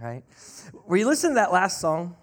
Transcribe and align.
right? 0.00 0.22
Were 0.86 0.96
you 0.96 1.06
listening 1.06 1.32
to 1.32 1.36
that 1.36 1.52
last 1.52 1.80
song? 1.80 2.16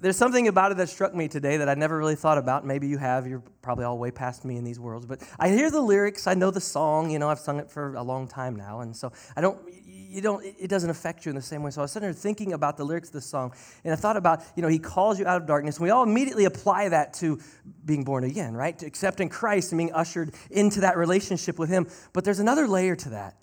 There's 0.00 0.16
something 0.16 0.48
about 0.48 0.72
it 0.72 0.78
that 0.78 0.88
struck 0.88 1.14
me 1.14 1.28
today 1.28 1.58
that 1.58 1.68
I 1.68 1.74
never 1.74 1.96
really 1.96 2.14
thought 2.14 2.38
about. 2.38 2.66
Maybe 2.66 2.88
you 2.88 2.98
have. 2.98 3.26
You're 3.26 3.42
probably 3.60 3.84
all 3.84 3.98
way 3.98 4.10
past 4.10 4.44
me 4.44 4.56
in 4.56 4.64
these 4.64 4.80
worlds. 4.80 5.06
But 5.06 5.20
I 5.38 5.48
hear 5.50 5.70
the 5.70 5.80
lyrics. 5.80 6.26
I 6.26 6.34
know 6.34 6.50
the 6.50 6.60
song. 6.60 7.10
You 7.10 7.18
know, 7.18 7.28
I've 7.28 7.38
sung 7.38 7.60
it 7.60 7.70
for 7.70 7.94
a 7.94 8.02
long 8.02 8.26
time 8.26 8.56
now. 8.56 8.80
And 8.80 8.96
so 8.96 9.12
I 9.36 9.40
don't, 9.40 9.60
you 9.86 10.20
don't, 10.20 10.44
it 10.44 10.68
doesn't 10.68 10.90
affect 10.90 11.24
you 11.24 11.30
in 11.30 11.36
the 11.36 11.42
same 11.42 11.62
way. 11.62 11.70
So 11.70 11.80
I 11.80 11.84
was 11.84 11.92
sitting 11.92 12.06
there 12.06 12.12
thinking 12.12 12.52
about 12.52 12.76
the 12.76 12.84
lyrics 12.84 13.08
of 13.08 13.14
this 13.14 13.26
song. 13.26 13.52
And 13.84 13.92
I 13.92 13.96
thought 13.96 14.16
about, 14.16 14.42
you 14.56 14.62
know, 14.62 14.68
he 14.68 14.78
calls 14.78 15.18
you 15.18 15.26
out 15.26 15.40
of 15.40 15.46
darkness. 15.46 15.76
And 15.76 15.84
we 15.84 15.90
all 15.90 16.02
immediately 16.02 16.46
apply 16.46 16.88
that 16.88 17.14
to 17.14 17.40
being 17.84 18.04
born 18.04 18.24
again, 18.24 18.54
right? 18.54 18.78
To 18.78 18.86
accepting 18.86 19.28
Christ 19.28 19.72
and 19.72 19.78
being 19.78 19.92
ushered 19.92 20.34
into 20.50 20.80
that 20.80 20.96
relationship 20.96 21.58
with 21.58 21.68
him. 21.68 21.86
But 22.12 22.24
there's 22.24 22.40
another 22.40 22.66
layer 22.66 22.96
to 22.96 23.10
that. 23.10 23.36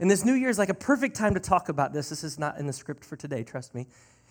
And 0.00 0.10
this 0.10 0.24
new 0.24 0.32
year 0.32 0.48
is 0.48 0.58
like 0.58 0.70
a 0.70 0.74
perfect 0.74 1.14
time 1.14 1.34
to 1.34 1.40
talk 1.40 1.68
about 1.68 1.92
this. 1.92 2.08
This 2.08 2.24
is 2.24 2.38
not 2.38 2.58
in 2.58 2.66
the 2.66 2.72
script 2.72 3.04
for 3.04 3.16
today, 3.16 3.44
trust 3.44 3.74
me. 3.74 3.86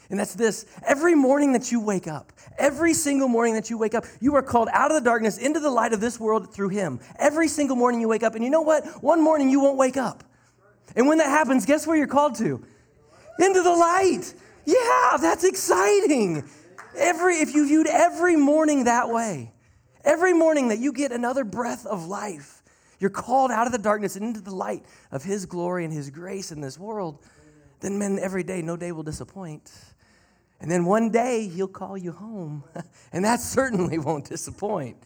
And 0.10 0.20
that's 0.20 0.34
this 0.34 0.66
every 0.88 1.14
morning 1.14 1.54
that 1.54 1.72
you 1.72 1.80
wake 1.80 2.08
up, 2.08 2.34
every 2.58 2.96
single 2.96 3.28
morning 3.28 3.54
that 3.54 3.70
you 3.70 3.78
wake 3.78 3.94
up, 3.94 4.06
you 4.20 4.36
are 4.36 4.42
called 4.42 4.70
out 4.74 4.90
of 4.90 4.96
the 4.96 5.08
darkness 5.08 5.38
into 5.38 5.60
the 5.60 5.70
light 5.70 5.94
of 5.94 6.02
this 6.02 6.20
world 6.20 6.52
through 6.52 6.70
Him. 6.70 7.00
Every 7.20 7.48
single 7.48 7.76
morning 7.76 8.02
you 8.02 8.08
wake 8.08 8.24
up. 8.24 8.34
And 8.34 8.44
you 8.44 8.50
know 8.50 8.62
what? 8.62 9.04
One 9.04 9.22
morning 9.22 9.52
you 9.52 9.60
won't 9.60 9.78
wake 9.78 9.98
up. 9.98 10.24
And 10.96 11.08
when 11.08 11.20
that 11.20 11.30
happens, 11.30 11.68
guess 11.68 11.86
where 11.86 11.96
you're 11.96 12.08
called 12.08 12.36
to? 12.36 12.64
Into 13.40 13.62
the 13.62 13.74
light. 13.74 14.34
Yeah, 14.66 15.18
that's 15.22 15.44
exciting. 15.44 16.50
Every, 16.98 17.36
if 17.36 17.54
you 17.54 17.68
viewed 17.68 17.88
every 17.88 18.36
morning 18.36 18.86
that 18.86 19.10
way, 19.10 19.54
every 20.04 20.34
morning 20.34 20.70
that 20.70 20.80
you 20.80 20.92
get 20.92 21.12
another 21.12 21.44
breath 21.44 21.86
of 21.86 22.08
life, 22.08 22.59
you're 23.00 23.10
called 23.10 23.52
out 23.52 23.66
of 23.66 23.72
the 23.72 23.80
darkness 23.80 24.16
and 24.16 24.26
into 24.26 24.42
the 24.42 24.54
light 24.54 24.86
of 25.12 25.24
His 25.24 25.46
glory 25.46 25.86
and 25.86 25.94
His 25.94 26.10
grace 26.10 26.52
in 26.52 26.62
this 26.62 26.78
world, 26.78 27.20
then, 27.80 27.98
men, 27.98 28.20
every 28.22 28.44
day, 28.44 28.62
no 28.62 28.76
day 28.76 28.92
will 28.92 29.04
disappoint. 29.04 29.72
And 30.60 30.70
then 30.70 30.86
one 30.86 31.10
day, 31.10 31.48
He'll 31.48 31.68
call 31.68 31.98
you 31.98 32.12
home. 32.12 32.64
and 33.14 33.24
that 33.24 33.40
certainly 33.40 33.98
won't 33.98 34.26
disappoint, 34.26 34.98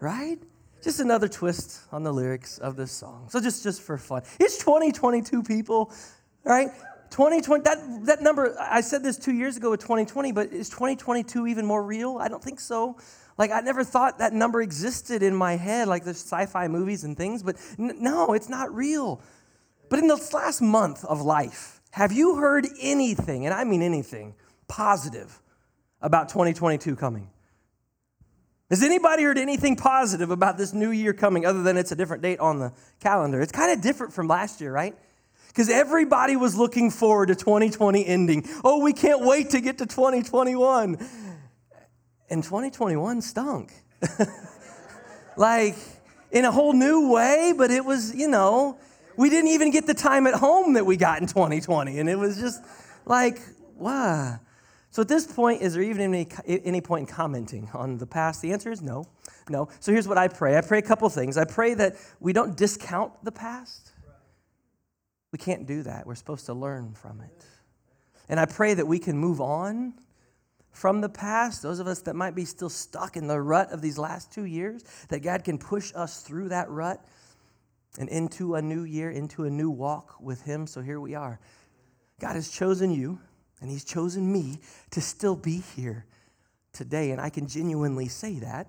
right? 0.00 0.38
Just 0.82 1.00
another 1.00 1.28
twist 1.28 1.80
on 1.92 2.02
the 2.02 2.12
lyrics 2.12 2.58
of 2.58 2.76
this 2.76 2.92
song. 2.92 3.28
So, 3.28 3.40
just, 3.40 3.62
just 3.62 3.82
for 3.82 3.98
fun. 3.98 4.22
It's 4.38 4.58
2022 4.58 5.42
people, 5.42 5.92
right? 6.44 6.68
2020, 7.10 7.62
that, 7.64 8.06
that 8.06 8.22
number, 8.22 8.56
I 8.58 8.80
said 8.80 9.02
this 9.02 9.18
two 9.18 9.34
years 9.34 9.56
ago 9.56 9.70
with 9.70 9.80
2020, 9.80 10.32
but 10.32 10.50
is 10.52 10.70
2022 10.70 11.46
even 11.46 11.66
more 11.66 11.82
real? 11.82 12.16
I 12.18 12.28
don't 12.28 12.42
think 12.42 12.58
so. 12.58 12.96
Like, 13.38 13.50
I 13.50 13.60
never 13.60 13.84
thought 13.84 14.18
that 14.18 14.32
number 14.32 14.60
existed 14.60 15.22
in 15.22 15.34
my 15.34 15.56
head, 15.56 15.88
like 15.88 16.04
the 16.04 16.10
sci 16.10 16.46
fi 16.46 16.68
movies 16.68 17.04
and 17.04 17.16
things, 17.16 17.42
but 17.42 17.56
n- 17.78 17.96
no, 17.98 18.34
it's 18.34 18.48
not 18.48 18.74
real. 18.74 19.20
But 19.88 19.98
in 19.98 20.08
this 20.08 20.32
last 20.32 20.60
month 20.60 21.04
of 21.04 21.20
life, 21.20 21.80
have 21.92 22.12
you 22.12 22.36
heard 22.36 22.66
anything, 22.80 23.46
and 23.46 23.54
I 23.54 23.64
mean 23.64 23.82
anything, 23.82 24.34
positive 24.68 25.40
about 26.00 26.28
2022 26.30 26.96
coming? 26.96 27.28
Has 28.70 28.82
anybody 28.82 29.22
heard 29.22 29.36
anything 29.36 29.76
positive 29.76 30.30
about 30.30 30.56
this 30.56 30.72
new 30.72 30.90
year 30.90 31.12
coming 31.12 31.44
other 31.44 31.62
than 31.62 31.76
it's 31.76 31.92
a 31.92 31.94
different 31.94 32.22
date 32.22 32.40
on 32.40 32.58
the 32.58 32.72
calendar? 33.00 33.42
It's 33.42 33.52
kind 33.52 33.70
of 33.70 33.82
different 33.82 34.14
from 34.14 34.28
last 34.28 34.62
year, 34.62 34.72
right? 34.72 34.96
Because 35.48 35.68
everybody 35.68 36.36
was 36.36 36.56
looking 36.56 36.90
forward 36.90 37.26
to 37.26 37.34
2020 37.34 38.06
ending. 38.06 38.48
Oh, 38.64 38.82
we 38.82 38.94
can't 38.94 39.20
wait 39.20 39.50
to 39.50 39.60
get 39.60 39.76
to 39.78 39.86
2021 39.86 40.96
and 42.32 42.42
2021 42.42 43.20
stunk. 43.20 43.72
like 45.36 45.76
in 46.30 46.44
a 46.44 46.50
whole 46.50 46.72
new 46.72 47.12
way, 47.12 47.52
but 47.56 47.70
it 47.70 47.84
was, 47.84 48.14
you 48.14 48.26
know, 48.26 48.78
we 49.16 49.28
didn't 49.28 49.50
even 49.50 49.70
get 49.70 49.86
the 49.86 49.94
time 49.94 50.26
at 50.26 50.34
home 50.34 50.72
that 50.72 50.86
we 50.86 50.96
got 50.96 51.20
in 51.20 51.26
2020. 51.26 51.98
And 51.98 52.08
it 52.08 52.16
was 52.16 52.38
just 52.40 52.64
like, 53.04 53.38
wow. 53.76 54.40
So 54.90 55.02
at 55.02 55.08
this 55.08 55.26
point, 55.26 55.62
is 55.62 55.74
there 55.74 55.82
even 55.82 56.14
any, 56.14 56.26
any 56.46 56.80
point 56.80 57.08
in 57.08 57.14
commenting 57.14 57.68
on 57.74 57.98
the 57.98 58.06
past? 58.06 58.40
The 58.40 58.52
answer 58.52 58.70
is 58.70 58.80
no. 58.80 59.06
No. 59.50 59.68
So 59.80 59.92
here's 59.92 60.08
what 60.08 60.18
I 60.18 60.28
pray 60.28 60.56
I 60.56 60.62
pray 60.62 60.78
a 60.78 60.82
couple 60.82 61.08
things. 61.10 61.36
I 61.36 61.44
pray 61.44 61.74
that 61.74 61.96
we 62.18 62.32
don't 62.32 62.56
discount 62.56 63.12
the 63.22 63.32
past. 63.32 63.92
We 65.32 65.38
can't 65.38 65.66
do 65.66 65.82
that. 65.82 66.06
We're 66.06 66.14
supposed 66.14 66.46
to 66.46 66.54
learn 66.54 66.94
from 66.94 67.20
it. 67.20 67.44
And 68.28 68.40
I 68.40 68.46
pray 68.46 68.74
that 68.74 68.86
we 68.86 68.98
can 68.98 69.18
move 69.18 69.40
on 69.40 69.94
from 70.72 71.02
the 71.02 71.08
past, 71.08 71.62
those 71.62 71.78
of 71.78 71.86
us 71.86 72.00
that 72.02 72.16
might 72.16 72.34
be 72.34 72.46
still 72.46 72.70
stuck 72.70 73.16
in 73.16 73.26
the 73.26 73.40
rut 73.40 73.70
of 73.70 73.82
these 73.82 73.98
last 73.98 74.32
two 74.32 74.46
years, 74.46 74.82
that 75.08 75.20
God 75.20 75.44
can 75.44 75.58
push 75.58 75.92
us 75.94 76.22
through 76.22 76.48
that 76.48 76.68
rut 76.70 77.04
and 77.98 78.08
into 78.08 78.54
a 78.54 78.62
new 78.62 78.84
year, 78.84 79.10
into 79.10 79.44
a 79.44 79.50
new 79.50 79.70
walk 79.70 80.16
with 80.18 80.42
Him. 80.42 80.66
So 80.66 80.80
here 80.80 80.98
we 80.98 81.14
are. 81.14 81.38
God 82.20 82.36
has 82.36 82.48
chosen 82.48 82.90
you, 82.90 83.20
and 83.60 83.70
He's 83.70 83.84
chosen 83.84 84.32
me 84.32 84.60
to 84.90 85.02
still 85.02 85.36
be 85.36 85.58
here 85.76 86.06
today. 86.72 87.10
And 87.10 87.20
I 87.20 87.28
can 87.28 87.46
genuinely 87.46 88.08
say 88.08 88.38
that, 88.38 88.66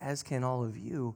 as 0.00 0.22
can 0.22 0.42
all 0.42 0.64
of 0.64 0.76
you. 0.76 1.14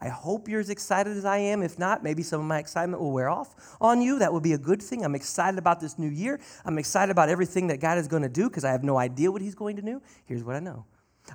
I 0.00 0.08
hope 0.08 0.48
you're 0.48 0.60
as 0.60 0.70
excited 0.70 1.16
as 1.16 1.24
I 1.24 1.38
am. 1.38 1.62
If 1.62 1.78
not, 1.78 2.04
maybe 2.04 2.22
some 2.22 2.40
of 2.40 2.46
my 2.46 2.58
excitement 2.58 3.02
will 3.02 3.10
wear 3.10 3.28
off 3.28 3.76
on 3.80 4.00
you. 4.00 4.20
That 4.20 4.32
would 4.32 4.44
be 4.44 4.52
a 4.52 4.58
good 4.58 4.80
thing. 4.80 5.04
I'm 5.04 5.16
excited 5.16 5.58
about 5.58 5.80
this 5.80 5.98
new 5.98 6.08
year. 6.08 6.38
I'm 6.64 6.78
excited 6.78 7.10
about 7.10 7.28
everything 7.28 7.66
that 7.68 7.80
God 7.80 7.98
is 7.98 8.06
going 8.06 8.22
to 8.22 8.28
do 8.28 8.48
because 8.48 8.64
I 8.64 8.70
have 8.70 8.84
no 8.84 8.96
idea 8.96 9.32
what 9.32 9.42
He's 9.42 9.56
going 9.56 9.76
to 9.76 9.82
do. 9.82 10.00
Here's 10.26 10.44
what 10.44 10.54
I 10.54 10.60
know 10.60 10.84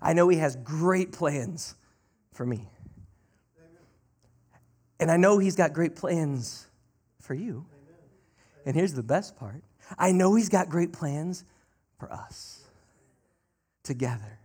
I 0.01 0.13
know 0.13 0.29
He 0.29 0.37
has 0.37 0.55
great 0.55 1.11
plans 1.11 1.75
for 2.31 2.45
me. 2.45 2.69
And 4.99 5.11
I 5.11 5.17
know 5.17 5.39
He's 5.39 5.57
got 5.57 5.73
great 5.73 5.95
plans 5.97 6.67
for 7.19 7.33
you. 7.33 7.65
And 8.65 8.75
here's 8.75 8.93
the 8.93 9.03
best 9.03 9.35
part 9.35 9.61
I 9.97 10.13
know 10.13 10.35
He's 10.35 10.49
got 10.49 10.69
great 10.69 10.93
plans 10.93 11.43
for 11.99 12.11
us 12.11 12.61
together 13.83 14.39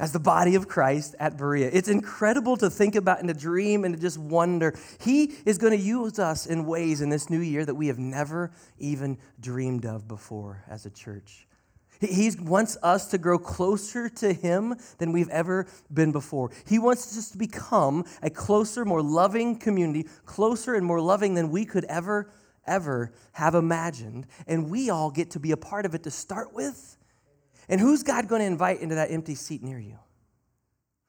as 0.00 0.12
the 0.12 0.20
body 0.20 0.54
of 0.54 0.68
Christ 0.68 1.14
at 1.20 1.36
Berea. 1.36 1.70
It's 1.72 1.88
incredible 1.88 2.56
to 2.56 2.70
think 2.70 2.94
about 2.94 3.20
and 3.20 3.28
to 3.28 3.34
dream 3.34 3.84
and 3.84 3.94
to 3.94 4.00
just 4.00 4.18
wonder. 4.18 4.74
He 5.00 5.34
is 5.44 5.58
going 5.58 5.76
to 5.78 5.84
use 5.84 6.18
us 6.18 6.46
in 6.46 6.64
ways 6.64 7.00
in 7.00 7.10
this 7.10 7.28
new 7.28 7.40
year 7.40 7.64
that 7.64 7.74
we 7.74 7.88
have 7.88 7.98
never 7.98 8.52
even 8.78 9.18
dreamed 9.40 9.84
of 9.84 10.08
before 10.08 10.64
as 10.68 10.86
a 10.86 10.90
church. 10.90 11.46
He 12.00 12.30
wants 12.40 12.76
us 12.82 13.08
to 13.10 13.18
grow 13.18 13.38
closer 13.38 14.08
to 14.08 14.32
Him 14.32 14.74
than 14.98 15.12
we've 15.12 15.28
ever 15.28 15.66
been 15.92 16.10
before. 16.10 16.50
He 16.66 16.78
wants 16.78 17.16
us 17.16 17.30
to 17.30 17.38
become 17.38 18.04
a 18.22 18.30
closer, 18.30 18.84
more 18.84 19.02
loving 19.02 19.56
community, 19.56 20.08
closer 20.24 20.74
and 20.74 20.84
more 20.84 21.00
loving 21.00 21.34
than 21.34 21.50
we 21.50 21.64
could 21.64 21.84
ever, 21.84 22.28
ever 22.66 23.12
have 23.32 23.54
imagined. 23.54 24.26
And 24.48 24.68
we 24.68 24.90
all 24.90 25.10
get 25.10 25.30
to 25.32 25.38
be 25.38 25.52
a 25.52 25.56
part 25.56 25.86
of 25.86 25.94
it 25.94 26.02
to 26.04 26.10
start 26.10 26.52
with 26.52 26.96
and 27.68 27.80
who's 27.80 28.02
God 28.02 28.28
going 28.28 28.40
to 28.40 28.46
invite 28.46 28.80
into 28.80 28.94
that 28.96 29.10
empty 29.10 29.34
seat 29.34 29.62
near 29.62 29.78
you? 29.78 29.98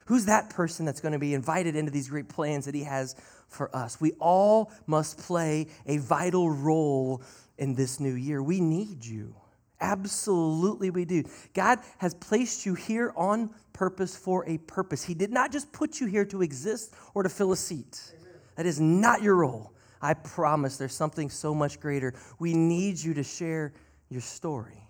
Who's 0.06 0.26
that 0.26 0.50
person 0.50 0.86
that's 0.86 1.00
going 1.00 1.14
to 1.14 1.20
be 1.20 1.34
invited 1.34 1.76
into 1.76 1.92
these 1.92 2.10
great 2.10 2.28
plans 2.28 2.66
that 2.66 2.76
He 2.76 2.84
has 2.84 3.16
for 3.48 3.74
us? 3.76 4.02
We 4.02 4.12
all 4.20 4.72
must 4.86 5.18
play 5.18 5.68
a 5.86 5.98
vital 5.98 6.52
role 6.52 7.22
in 7.58 7.76
this 7.76 8.00
new 8.00 8.14
year. 8.14 8.44
We 8.44 8.60
need 8.60 9.06
you. 9.06 9.36
Absolutely, 9.80 10.90
we 10.90 11.06
do. 11.06 11.24
God 11.54 11.80
has 11.98 12.14
placed 12.14 12.66
you 12.66 12.74
here 12.74 13.14
on 13.16 13.50
purpose 13.74 14.16
for 14.16 14.48
a 14.48 14.58
purpose. 14.60 15.04
He 15.04 15.14
did 15.14 15.32
not 15.32 15.52
just 15.52 15.72
put 15.72 16.00
you 16.00 16.08
here 16.08 16.26
to 16.26 16.42
exist 16.42 16.94
or 17.14 17.24
to 17.24 17.30
fill 17.30 17.52
a 17.52 17.58
seat. 17.58 18.14
Amen. 18.20 18.34
That 18.56 18.66
is 18.66 18.80
not 18.80 19.22
your 19.22 19.36
role. 19.36 19.74
I 20.02 20.14
promise 20.14 20.78
there's 20.78 20.96
something 20.96 21.30
so 21.30 21.54
much 21.54 21.80
greater. 21.80 22.14
We 22.40 22.54
need 22.54 22.98
you 22.98 23.14
to 23.14 23.24
share 23.24 23.74
your 24.10 24.22
story. 24.22 24.83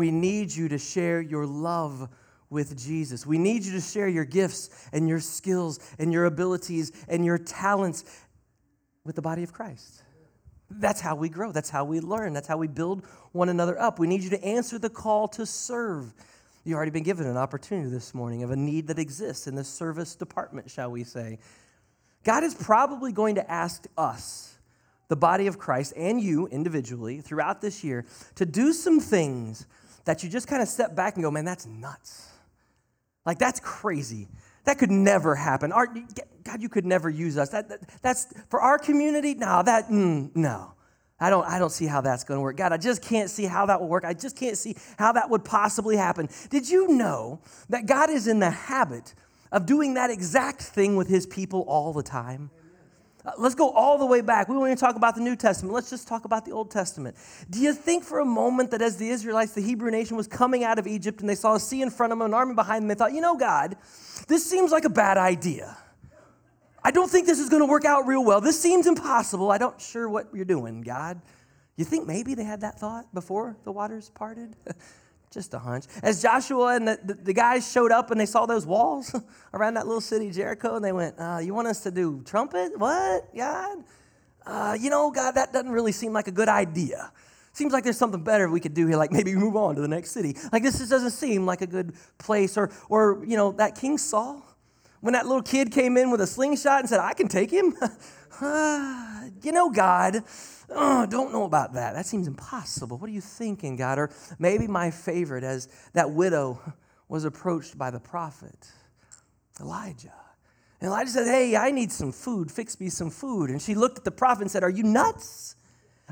We 0.00 0.10
need 0.10 0.50
you 0.50 0.66
to 0.68 0.78
share 0.78 1.20
your 1.20 1.44
love 1.44 2.08
with 2.48 2.74
Jesus. 2.74 3.26
We 3.26 3.36
need 3.36 3.64
you 3.64 3.72
to 3.72 3.82
share 3.82 4.08
your 4.08 4.24
gifts 4.24 4.88
and 4.94 5.06
your 5.06 5.20
skills 5.20 5.78
and 5.98 6.10
your 6.10 6.24
abilities 6.24 6.90
and 7.06 7.22
your 7.22 7.36
talents 7.36 8.06
with 9.04 9.14
the 9.14 9.20
body 9.20 9.42
of 9.42 9.52
Christ. 9.52 10.02
That's 10.70 11.02
how 11.02 11.16
we 11.16 11.28
grow. 11.28 11.52
That's 11.52 11.68
how 11.68 11.84
we 11.84 12.00
learn. 12.00 12.32
That's 12.32 12.48
how 12.48 12.56
we 12.56 12.66
build 12.66 13.04
one 13.32 13.50
another 13.50 13.78
up. 13.78 13.98
We 13.98 14.06
need 14.06 14.22
you 14.22 14.30
to 14.30 14.42
answer 14.42 14.78
the 14.78 14.88
call 14.88 15.28
to 15.28 15.44
serve. 15.44 16.14
You've 16.64 16.76
already 16.76 16.92
been 16.92 17.02
given 17.02 17.26
an 17.26 17.36
opportunity 17.36 17.90
this 17.90 18.14
morning 18.14 18.42
of 18.42 18.52
a 18.52 18.56
need 18.56 18.86
that 18.86 18.98
exists 18.98 19.46
in 19.46 19.54
the 19.54 19.64
service 19.64 20.14
department, 20.14 20.70
shall 20.70 20.90
we 20.90 21.04
say. 21.04 21.40
God 22.24 22.42
is 22.42 22.54
probably 22.54 23.12
going 23.12 23.34
to 23.34 23.50
ask 23.50 23.86
us, 23.98 24.56
the 25.08 25.16
body 25.16 25.46
of 25.46 25.58
Christ, 25.58 25.92
and 25.94 26.22
you 26.22 26.46
individually 26.46 27.20
throughout 27.20 27.60
this 27.60 27.84
year, 27.84 28.06
to 28.36 28.46
do 28.46 28.72
some 28.72 28.98
things 28.98 29.66
that 30.04 30.22
you 30.22 30.28
just 30.28 30.48
kind 30.48 30.62
of 30.62 30.68
step 30.68 30.94
back 30.94 31.14
and 31.14 31.22
go, 31.22 31.30
man, 31.30 31.44
that's 31.44 31.66
nuts. 31.66 32.28
Like, 33.26 33.38
that's 33.38 33.60
crazy. 33.60 34.28
That 34.64 34.78
could 34.78 34.90
never 34.90 35.34
happen. 35.34 35.72
Our, 35.72 35.86
God, 36.44 36.62
you 36.62 36.68
could 36.68 36.86
never 36.86 37.08
use 37.08 37.38
us. 37.38 37.50
That, 37.50 37.68
that 37.68 37.80
that's 38.02 38.26
for 38.48 38.60
our 38.60 38.78
community. 38.78 39.34
No, 39.34 39.62
that 39.62 39.88
mm, 39.88 40.34
no. 40.34 40.72
I 41.22 41.28
don't, 41.28 41.46
I 41.46 41.58
don't 41.58 41.70
see 41.70 41.86
how 41.86 42.00
that's 42.00 42.24
going 42.24 42.38
to 42.38 42.42
work. 42.42 42.56
God, 42.56 42.72
I 42.72 42.78
just 42.78 43.02
can't 43.02 43.28
see 43.28 43.44
how 43.44 43.66
that 43.66 43.80
will 43.80 43.88
work. 43.88 44.04
I 44.06 44.14
just 44.14 44.36
can't 44.36 44.56
see 44.56 44.74
how 44.98 45.12
that 45.12 45.28
would 45.28 45.44
possibly 45.44 45.96
happen. 45.96 46.30
Did 46.48 46.68
you 46.68 46.88
know 46.88 47.40
that 47.68 47.84
God 47.84 48.08
is 48.08 48.26
in 48.26 48.38
the 48.38 48.50
habit 48.50 49.14
of 49.52 49.66
doing 49.66 49.94
that 49.94 50.10
exact 50.10 50.62
thing 50.62 50.96
with 50.96 51.08
his 51.08 51.26
people 51.26 51.60
all 51.62 51.92
the 51.92 52.02
time? 52.02 52.50
Uh, 53.24 53.32
let's 53.38 53.54
go 53.54 53.70
all 53.70 53.98
the 53.98 54.06
way 54.06 54.20
back. 54.20 54.48
We 54.48 54.56
won't 54.56 54.68
even 54.68 54.78
talk 54.78 54.96
about 54.96 55.14
the 55.14 55.20
New 55.20 55.36
Testament. 55.36 55.74
Let's 55.74 55.90
just 55.90 56.08
talk 56.08 56.24
about 56.24 56.44
the 56.44 56.52
Old 56.52 56.70
Testament. 56.70 57.16
Do 57.50 57.60
you 57.60 57.74
think 57.74 58.04
for 58.04 58.20
a 58.20 58.24
moment 58.24 58.70
that 58.70 58.80
as 58.80 58.96
the 58.96 59.08
Israelites, 59.10 59.52
the 59.52 59.60
Hebrew 59.60 59.90
nation, 59.90 60.16
was 60.16 60.26
coming 60.26 60.64
out 60.64 60.78
of 60.78 60.86
Egypt 60.86 61.20
and 61.20 61.28
they 61.28 61.34
saw 61.34 61.54
a 61.54 61.60
sea 61.60 61.82
in 61.82 61.90
front 61.90 62.12
of 62.12 62.18
them, 62.18 62.26
an 62.26 62.34
army 62.34 62.54
behind 62.54 62.82
them, 62.82 62.88
they 62.88 62.94
thought, 62.94 63.12
you 63.12 63.20
know, 63.20 63.36
God, 63.36 63.76
this 64.26 64.48
seems 64.48 64.72
like 64.72 64.84
a 64.84 64.90
bad 64.90 65.18
idea. 65.18 65.76
I 66.82 66.90
don't 66.90 67.10
think 67.10 67.26
this 67.26 67.38
is 67.38 67.50
going 67.50 67.60
to 67.60 67.66
work 67.66 67.84
out 67.84 68.06
real 68.06 68.24
well. 68.24 68.40
This 68.40 68.58
seems 68.58 68.86
impossible. 68.86 69.50
I 69.50 69.58
don't 69.58 69.78
sure 69.80 70.08
what 70.08 70.28
you're 70.32 70.46
doing, 70.46 70.80
God. 70.80 71.20
You 71.76 71.84
think 71.84 72.06
maybe 72.06 72.34
they 72.34 72.44
had 72.44 72.62
that 72.62 72.78
thought 72.78 73.12
before 73.12 73.56
the 73.64 73.72
waters 73.72 74.10
parted? 74.14 74.56
Just 75.30 75.54
a 75.54 75.60
hunch. 75.60 75.84
As 76.02 76.20
Joshua 76.20 76.74
and 76.74 76.88
the, 76.88 76.98
the, 77.04 77.14
the, 77.14 77.32
guys 77.32 77.70
showed 77.70 77.92
up 77.92 78.10
and 78.10 78.20
they 78.20 78.26
saw 78.26 78.46
those 78.46 78.66
walls 78.66 79.14
around 79.54 79.74
that 79.74 79.86
little 79.86 80.00
city, 80.00 80.30
Jericho, 80.32 80.74
and 80.74 80.84
they 80.84 80.92
went, 80.92 81.14
uh, 81.20 81.38
You 81.40 81.54
want 81.54 81.68
us 81.68 81.84
to 81.84 81.92
do 81.92 82.22
trumpet? 82.24 82.76
What, 82.76 83.32
God? 83.36 83.84
Uh, 84.44 84.76
you 84.80 84.90
know, 84.90 85.10
God, 85.12 85.32
that 85.32 85.52
doesn't 85.52 85.70
really 85.70 85.92
seem 85.92 86.12
like 86.12 86.26
a 86.26 86.32
good 86.32 86.48
idea. 86.48 87.12
Seems 87.52 87.72
like 87.72 87.84
there's 87.84 87.96
something 87.96 88.24
better 88.24 88.48
we 88.48 88.58
could 88.58 88.74
do 88.74 88.88
here, 88.88 88.96
like 88.96 89.12
maybe 89.12 89.34
move 89.34 89.54
on 89.54 89.76
to 89.76 89.80
the 89.80 89.88
next 89.88 90.10
city. 90.10 90.36
Like 90.52 90.64
this 90.64 90.78
just 90.78 90.90
doesn't 90.90 91.10
seem 91.10 91.46
like 91.46 91.62
a 91.62 91.66
good 91.66 91.94
place. 92.18 92.56
Or, 92.56 92.70
or 92.88 93.24
you 93.24 93.36
know, 93.36 93.52
that 93.52 93.76
King 93.76 93.98
Saul, 93.98 94.44
when 95.00 95.14
that 95.14 95.26
little 95.26 95.42
kid 95.42 95.70
came 95.70 95.96
in 95.96 96.10
with 96.10 96.20
a 96.20 96.26
slingshot 96.26 96.80
and 96.80 96.88
said, 96.88 97.00
I 97.00 97.12
can 97.12 97.28
take 97.28 97.52
him. 97.52 97.76
you 99.42 99.52
know, 99.52 99.70
God, 99.70 100.24
oh, 100.72 101.06
don't 101.06 101.32
know 101.32 101.44
about 101.44 101.74
that. 101.74 101.94
That 101.94 102.06
seems 102.06 102.26
impossible. 102.26 102.98
What 102.98 103.08
are 103.08 103.12
you 103.12 103.20
thinking, 103.20 103.76
God? 103.76 103.98
Or 103.98 104.10
maybe 104.38 104.66
my 104.66 104.90
favorite, 104.90 105.44
as 105.44 105.68
that 105.92 106.10
widow 106.10 106.60
was 107.08 107.24
approached 107.24 107.76
by 107.76 107.90
the 107.90 108.00
prophet, 108.00 108.68
Elijah. 109.60 110.12
And 110.80 110.88
Elijah 110.88 111.10
said, 111.10 111.26
Hey, 111.26 111.56
I 111.56 111.70
need 111.70 111.92
some 111.92 112.12
food. 112.12 112.50
Fix 112.50 112.80
me 112.80 112.88
some 112.88 113.10
food. 113.10 113.50
And 113.50 113.60
she 113.60 113.74
looked 113.74 113.98
at 113.98 114.04
the 114.04 114.10
prophet 114.10 114.42
and 114.42 114.50
said, 114.50 114.62
Are 114.62 114.70
you 114.70 114.82
nuts? 114.82 115.56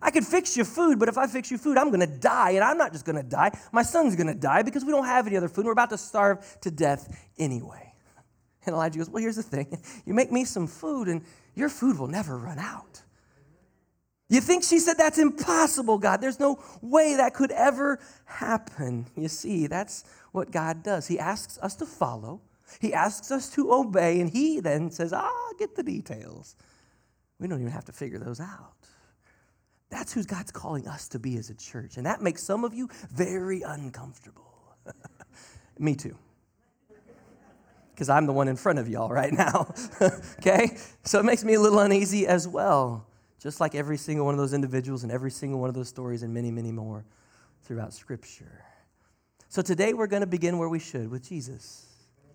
I 0.01 0.11
could 0.11 0.25
fix 0.25 0.57
you 0.57 0.65
food, 0.65 0.99
but 0.99 1.09
if 1.09 1.19
I 1.19 1.27
fix 1.27 1.51
you 1.51 1.59
food, 1.59 1.77
I'm 1.77 1.89
going 1.89 2.01
to 2.01 2.19
die. 2.19 2.51
And 2.51 2.63
I'm 2.63 2.79
not 2.79 2.93
just 2.93 3.05
going 3.05 3.17
to 3.17 3.29
die. 3.29 3.51
My 3.73 3.83
son's 3.83 4.15
going 4.15 4.29
to 4.29 4.35
die 4.35 4.63
because 4.63 4.85
we 4.85 4.93
don't 4.93 5.07
have 5.07 5.27
any 5.27 5.37
other 5.37 5.49
food. 5.49 5.65
We're 5.65 5.73
about 5.73 5.91
to 5.91 5.99
starve 5.99 6.47
to 6.61 6.71
death 6.71 7.29
anyway. 7.39 7.93
And 8.67 8.75
Elijah 8.75 8.99
goes, 8.99 9.11
Well, 9.11 9.23
here's 9.23 9.37
the 9.37 9.43
thing. 9.43 9.79
You 10.07 10.15
make 10.15 10.31
me 10.31 10.45
some 10.45 10.67
food, 10.67 11.09
and 11.09 11.23
your 11.55 11.69
food 11.69 11.99
will 11.99 12.09
never 12.09 12.39
run 12.39 12.59
out. 12.59 13.03
You 14.29 14.43
think 14.43 14.63
she 14.63 14.79
said 14.79 14.99
that's 14.99 15.19
impossible, 15.19 15.99
God? 15.99 16.21
There's 16.21 16.39
no 16.39 16.63
way 16.83 17.17
that 17.17 17.33
could 17.33 17.51
ever 17.51 17.99
happen. 18.27 19.07
You 19.17 19.29
see, 19.29 19.67
that's 19.67 20.05
what 20.33 20.51
God 20.51 20.83
does. 20.83 21.07
He 21.07 21.19
asks 21.19 21.59
us 21.63 21.75
to 21.77 21.87
follow, 21.87 22.43
He 22.79 22.93
asks 22.93 23.31
us 23.31 23.49
to 23.55 23.73
obey, 23.73 24.21
and 24.21 24.29
He 24.29 24.61
then 24.61 24.91
says, 24.91 25.15
Ah, 25.15 25.51
get 25.59 25.75
the 25.75 25.83
details. 25.83 26.57
We 27.41 27.49
don't 27.49 27.61
even 27.61 27.73
have 27.73 27.87
to 27.87 27.93
figure 27.93 28.19
those 28.19 28.41
out. 28.41 28.75
That's 29.91 30.13
who 30.13 30.23
God's 30.25 30.51
calling 30.51 30.87
us 30.87 31.09
to 31.09 31.19
be 31.19 31.39
as 31.39 31.49
a 31.49 31.55
church. 31.55 31.97
And 31.97 32.05
that 32.05 32.21
makes 32.21 32.43
some 32.43 32.65
of 32.65 32.75
you 32.75 32.91
very 33.11 33.63
uncomfortable. 33.63 34.77
Me 35.79 35.95
too. 35.95 36.17
Because 37.95 38.11
I'm 38.11 38.27
the 38.27 38.33
one 38.33 38.49
in 38.49 38.57
front 38.57 38.79
of 38.79 38.89
y'all 38.89 39.09
right 39.09 39.33
now. 39.33 39.73
okay? 40.39 40.77
So 41.05 41.19
it 41.19 41.25
makes 41.25 41.43
me 41.43 41.55
a 41.55 41.61
little 41.61 41.79
uneasy 41.79 42.27
as 42.27 42.47
well 42.47 43.08
just 43.41 43.61
like 43.61 43.75
every 43.75 43.97
single 43.97 44.27
one 44.27 44.35
of 44.35 44.39
those 44.39 44.53
individuals 44.53 45.03
and 45.03 45.13
every 45.13 45.31
single 45.31 45.61
one 45.61 45.69
of 45.69 45.75
those 45.75 45.89
stories 45.89 46.23
and 46.23 46.33
many, 46.35 46.51
many 46.51 46.73
more 46.73 47.05
throughout 47.63 47.93
Scripture. 47.93 48.65
So 49.49 49.63
today 49.63 49.95
we're 49.95 50.07
going 50.09 50.21
to 50.21 50.27
begin 50.27 50.59
where 50.59 50.69
we 50.69 50.79
should 50.79 51.11
with 51.11 51.29
Jesus 51.29 51.87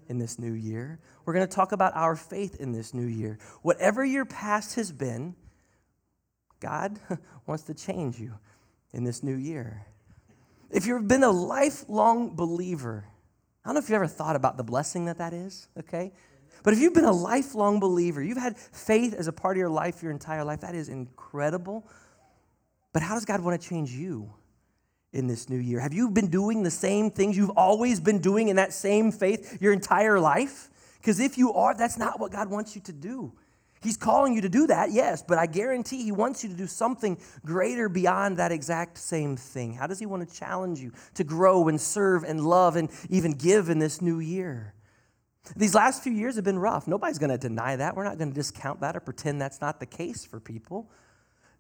in 0.10 0.18
this 0.18 0.40
new 0.40 0.54
year. 0.54 1.00
We're 1.26 1.34
going 1.34 1.48
to 1.48 1.54
talk 1.54 1.72
about 1.72 1.96
our 1.96 2.16
faith 2.16 2.56
in 2.60 2.72
this 2.72 2.94
new 2.94 3.06
year. 3.06 3.38
Whatever 3.62 4.04
your 4.04 4.26
past 4.26 4.76
has 4.76 4.92
been, 4.92 5.36
God 6.60 7.00
wants 7.46 7.64
to 7.64 7.74
change 7.74 8.20
you 8.20 8.34
in 8.94 9.04
this 9.04 9.24
new 9.24 9.36
year. 9.36 9.86
If 10.72 10.88
you've 10.88 11.08
been 11.08 11.24
a 11.24 11.32
lifelong 11.32 12.36
believer, 12.36 13.06
I 13.64 13.70
don't 13.70 13.76
know 13.76 13.80
if 13.80 13.90
you've 13.90 13.96
ever 13.96 14.08
thought 14.08 14.36
about 14.36 14.58
the 14.58 14.64
blessing 14.64 15.06
that 15.06 15.20
that 15.20 15.34
is, 15.34 15.68
okay? 15.78 16.12
But 16.62 16.74
if 16.74 16.80
you've 16.80 16.94
been 16.94 17.06
a 17.06 17.12
lifelong 17.12 17.80
believer, 17.80 18.22
you've 18.22 18.38
had 18.38 18.58
faith 18.58 19.14
as 19.14 19.28
a 19.28 19.34
part 19.34 19.58
of 19.58 19.60
your 19.60 19.70
life 19.70 20.04
your 20.04 20.12
entire 20.12 20.44
life, 20.44 20.62
that 20.62 20.76
is 20.76 20.90
incredible. 20.90 21.86
But 22.94 23.02
how 23.02 23.16
does 23.16 23.26
God 23.26 23.42
want 23.42 23.60
to 23.60 23.68
change 23.68 23.92
you 23.92 24.32
in 25.12 25.28
this 25.28 25.50
new 25.50 25.58
year? 25.58 25.80
Have 25.80 25.94
you 25.94 26.10
been 26.10 26.30
doing 26.30 26.64
the 26.64 26.72
same 26.72 27.10
things 27.10 27.36
you've 27.36 27.50
always 27.52 28.00
been 28.00 28.20
doing 28.20 28.50
in 28.50 28.56
that 28.58 28.74
same 28.74 29.12
faith 29.12 29.62
your 29.62 29.74
entire 29.74 30.20
life? 30.20 30.70
Because 31.00 31.20
if 31.20 31.38
you 31.38 31.54
are, 31.54 31.76
that's 31.76 31.98
not 31.98 32.20
what 32.20 32.32
God 32.32 32.50
wants 32.50 32.76
you 32.76 32.82
to 32.84 32.94
do. 32.94 33.34
He's 33.82 33.98
calling 33.98 34.34
you 34.34 34.40
to 34.42 34.50
do 34.50 34.68
that, 34.68 34.92
yes, 34.92 35.22
but 35.22 35.38
I 35.38 35.46
guarantee 35.46 36.04
He 36.04 36.14
wants 36.14 36.42
you 36.42 36.50
to 36.50 36.56
do 36.56 36.68
something 36.68 37.18
greater 37.46 37.90
beyond 37.90 38.38
that 38.38 38.54
exact 38.54 38.98
same 38.98 39.36
thing. 39.36 39.74
How 39.74 39.88
does 39.88 40.00
He 40.00 40.06
want 40.06 40.28
to 40.28 40.34
challenge 40.34 40.80
you 40.80 40.94
to 41.16 41.26
grow 41.26 41.68
and 41.68 41.80
serve 41.80 42.24
and 42.24 42.40
love 42.40 42.78
and 42.78 42.90
even 43.10 43.34
give 43.34 43.70
in 43.70 43.80
this 43.80 44.02
new 44.02 44.20
year? 44.20 44.74
These 45.56 45.76
last 45.76 46.04
few 46.04 46.14
years 46.14 46.36
have 46.36 46.46
been 46.46 46.60
rough. 46.60 46.88
Nobody's 46.88 47.20
going 47.20 47.32
to 47.32 47.38
deny 47.38 47.76
that. 47.76 47.96
We're 47.96 48.06
not 48.06 48.18
going 48.18 48.30
to 48.30 48.36
discount 48.36 48.80
that 48.80 48.96
or 48.96 49.02
pretend 49.02 49.42
that's 49.42 49.60
not 49.60 49.80
the 49.80 49.86
case 49.86 50.24
for 50.24 50.40
people. 50.40 50.90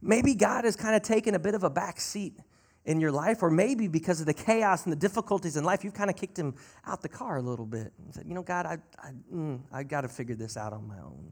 Maybe 0.01 0.35
God 0.35 0.63
has 0.63 0.75
kind 0.75 0.95
of 0.95 1.01
taken 1.01 1.35
a 1.35 1.39
bit 1.39 1.53
of 1.53 1.63
a 1.63 1.69
back 1.69 1.99
seat 1.99 2.39
in 2.85 2.99
your 2.99 3.11
life, 3.11 3.41
or 3.41 3.49
maybe 3.49 3.87
because 3.87 4.19
of 4.19 4.25
the 4.25 4.33
chaos 4.33 4.83
and 4.83 4.91
the 4.91 4.97
difficulties 4.97 5.55
in 5.55 5.63
life, 5.63 5.83
you've 5.85 5.93
kind 5.93 6.09
of 6.09 6.17
kicked 6.17 6.37
him 6.37 6.53
out 6.85 7.01
the 7.01 7.09
car 7.09 7.37
a 7.37 7.41
little 7.41 7.65
bit 7.65 7.93
and 7.97 8.13
said, 8.13 8.25
You 8.27 8.33
know, 8.33 8.41
God, 8.41 8.65
I, 8.65 8.77
I, 9.01 9.11
mm, 9.33 9.61
I 9.71 9.83
got 9.83 10.01
to 10.01 10.09
figure 10.09 10.35
this 10.35 10.57
out 10.57 10.73
on 10.73 10.87
my 10.87 10.97
own. 10.99 11.31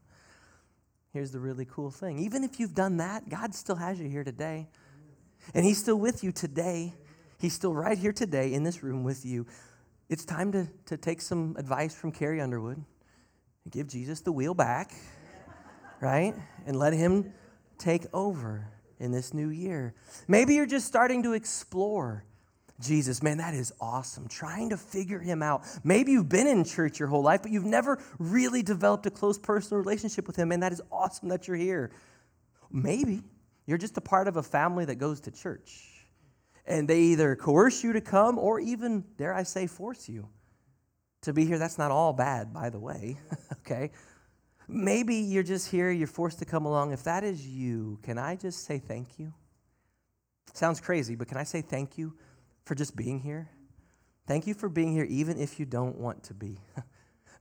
Here's 1.11 1.31
the 1.31 1.39
really 1.39 1.65
cool 1.65 1.91
thing 1.91 2.19
even 2.19 2.43
if 2.43 2.59
you've 2.59 2.73
done 2.73 2.97
that, 2.97 3.27
God 3.27 3.53
still 3.53 3.75
has 3.75 3.99
you 3.99 4.07
here 4.07 4.23
today. 4.23 4.67
And 5.53 5.65
He's 5.65 5.77
still 5.77 5.97
with 5.97 6.23
you 6.23 6.31
today. 6.31 6.93
He's 7.37 7.53
still 7.53 7.73
right 7.73 7.97
here 7.97 8.13
today 8.13 8.53
in 8.53 8.63
this 8.63 8.83
room 8.83 9.03
with 9.03 9.25
you 9.25 9.45
it's 10.11 10.25
time 10.25 10.51
to, 10.51 10.67
to 10.87 10.97
take 10.97 11.21
some 11.21 11.55
advice 11.57 11.95
from 11.95 12.11
Carrie 12.11 12.41
Underwood 12.41 12.75
and 12.75 13.71
give 13.71 13.87
Jesus 13.87 14.19
the 14.19 14.33
wheel 14.33 14.53
back, 14.53 14.91
right? 16.01 16.35
And 16.65 16.75
let 16.75 16.91
him 16.91 17.31
take 17.77 18.05
over 18.13 18.67
in 18.99 19.13
this 19.13 19.33
new 19.33 19.47
year. 19.47 19.93
Maybe 20.27 20.55
you're 20.55 20.65
just 20.65 20.85
starting 20.85 21.23
to 21.23 21.31
explore 21.31 22.25
Jesus. 22.81 23.23
Man, 23.23 23.37
that 23.37 23.53
is 23.53 23.71
awesome. 23.79 24.27
Trying 24.27 24.71
to 24.71 24.77
figure 24.77 25.19
him 25.19 25.41
out. 25.41 25.63
Maybe 25.85 26.11
you've 26.11 26.27
been 26.27 26.47
in 26.47 26.65
church 26.65 26.99
your 26.99 27.07
whole 27.07 27.23
life, 27.23 27.41
but 27.41 27.51
you've 27.51 27.63
never 27.63 27.97
really 28.19 28.63
developed 28.63 29.05
a 29.05 29.11
close 29.11 29.39
personal 29.39 29.81
relationship 29.81 30.27
with 30.27 30.35
him. 30.35 30.49
Man, 30.49 30.59
that 30.59 30.73
is 30.73 30.81
awesome 30.91 31.29
that 31.29 31.47
you're 31.47 31.55
here. 31.55 31.89
Maybe 32.69 33.23
you're 33.65 33.77
just 33.77 33.95
a 33.95 34.01
part 34.01 34.27
of 34.27 34.35
a 34.35 34.43
family 34.43 34.83
that 34.85 34.95
goes 34.95 35.21
to 35.21 35.31
church 35.31 35.90
and 36.71 36.87
they 36.87 37.01
either 37.01 37.35
coerce 37.35 37.83
you 37.83 37.91
to 37.91 37.99
come 37.99 38.39
or 38.39 38.57
even, 38.57 39.03
dare 39.17 39.33
I 39.33 39.43
say, 39.43 39.67
force 39.67 40.07
you 40.07 40.29
to 41.23 41.33
be 41.33 41.45
here. 41.45 41.59
That's 41.59 41.77
not 41.77 41.91
all 41.91 42.13
bad, 42.13 42.53
by 42.53 42.69
the 42.69 42.79
way, 42.79 43.17
okay? 43.59 43.91
Maybe 44.69 45.15
you're 45.15 45.43
just 45.43 45.69
here, 45.69 45.91
you're 45.91 46.07
forced 46.07 46.39
to 46.39 46.45
come 46.45 46.65
along. 46.65 46.93
If 46.93 47.03
that 47.03 47.25
is 47.25 47.45
you, 47.45 47.99
can 48.03 48.17
I 48.17 48.37
just 48.37 48.63
say 48.63 48.79
thank 48.79 49.19
you? 49.19 49.33
Sounds 50.53 50.79
crazy, 50.79 51.15
but 51.15 51.27
can 51.27 51.35
I 51.35 51.43
say 51.43 51.61
thank 51.61 51.97
you 51.97 52.13
for 52.63 52.73
just 52.73 52.95
being 52.95 53.19
here? 53.19 53.49
Thank 54.25 54.47
you 54.47 54.53
for 54.53 54.69
being 54.69 54.93
here, 54.93 55.05
even 55.09 55.37
if 55.37 55.59
you 55.59 55.65
don't 55.65 55.97
want 55.97 56.23
to 56.23 56.33
be. 56.33 56.57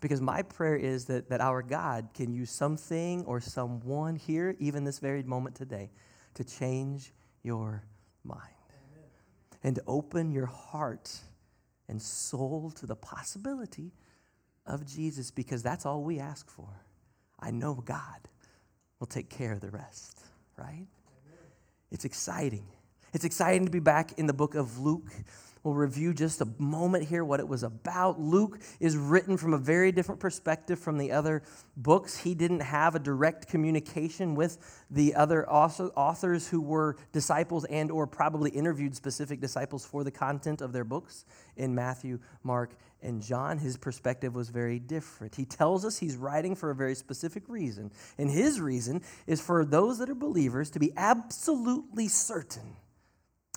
because 0.00 0.20
my 0.20 0.42
prayer 0.42 0.74
is 0.74 1.04
that, 1.04 1.28
that 1.28 1.40
our 1.40 1.62
God 1.62 2.08
can 2.14 2.32
use 2.32 2.50
something 2.50 3.24
or 3.26 3.40
someone 3.40 4.16
here, 4.16 4.56
even 4.58 4.82
this 4.82 4.98
very 4.98 5.22
moment 5.22 5.54
today, 5.54 5.92
to 6.34 6.42
change 6.42 7.12
your 7.44 7.84
mind 8.24 8.59
and 9.62 9.78
open 9.86 10.30
your 10.30 10.46
heart 10.46 11.18
and 11.88 12.00
soul 12.00 12.70
to 12.76 12.86
the 12.86 12.96
possibility 12.96 13.92
of 14.66 14.86
Jesus 14.86 15.30
because 15.30 15.62
that's 15.62 15.84
all 15.84 16.02
we 16.02 16.18
ask 16.18 16.48
for. 16.48 16.68
I 17.38 17.50
know 17.50 17.74
God 17.74 18.28
will 18.98 19.06
take 19.06 19.28
care 19.28 19.52
of 19.52 19.60
the 19.60 19.70
rest, 19.70 20.20
right? 20.56 20.86
It's 21.90 22.04
exciting. 22.04 22.66
It's 23.12 23.24
exciting 23.24 23.64
to 23.64 23.70
be 23.70 23.80
back 23.80 24.12
in 24.18 24.26
the 24.26 24.32
book 24.32 24.54
of 24.54 24.78
Luke. 24.78 25.10
We'll 25.62 25.74
review 25.74 26.14
just 26.14 26.40
a 26.40 26.48
moment 26.58 27.04
here 27.04 27.22
what 27.22 27.38
it 27.38 27.46
was 27.46 27.62
about. 27.62 28.18
Luke 28.18 28.60
is 28.80 28.96
written 28.96 29.36
from 29.36 29.52
a 29.52 29.58
very 29.58 29.92
different 29.92 30.18
perspective 30.18 30.78
from 30.78 30.96
the 30.96 31.12
other 31.12 31.42
books. 31.76 32.16
He 32.16 32.34
didn't 32.34 32.60
have 32.60 32.94
a 32.94 32.98
direct 32.98 33.46
communication 33.46 34.34
with 34.34 34.84
the 34.90 35.14
other 35.14 35.46
authors 35.48 36.48
who 36.48 36.62
were 36.62 36.96
disciples 37.12 37.66
and 37.66 37.90
or 37.90 38.06
probably 38.06 38.50
interviewed 38.50 38.96
specific 38.96 39.40
disciples 39.40 39.84
for 39.84 40.02
the 40.02 40.10
content 40.10 40.62
of 40.62 40.72
their 40.72 40.84
books 40.84 41.26
in 41.56 41.74
Matthew, 41.74 42.20
Mark, 42.42 42.74
and 43.02 43.22
John. 43.22 43.58
His 43.58 43.76
perspective 43.76 44.34
was 44.34 44.48
very 44.48 44.78
different. 44.78 45.34
He 45.34 45.44
tells 45.44 45.84
us 45.84 45.98
he's 45.98 46.16
writing 46.16 46.54
for 46.54 46.70
a 46.70 46.74
very 46.74 46.94
specific 46.94 47.42
reason. 47.48 47.90
And 48.16 48.30
his 48.30 48.60
reason 48.60 49.02
is 49.26 49.42
for 49.42 49.66
those 49.66 49.98
that 49.98 50.08
are 50.08 50.14
believers 50.14 50.70
to 50.70 50.78
be 50.78 50.92
absolutely 50.96 52.08
certain 52.08 52.76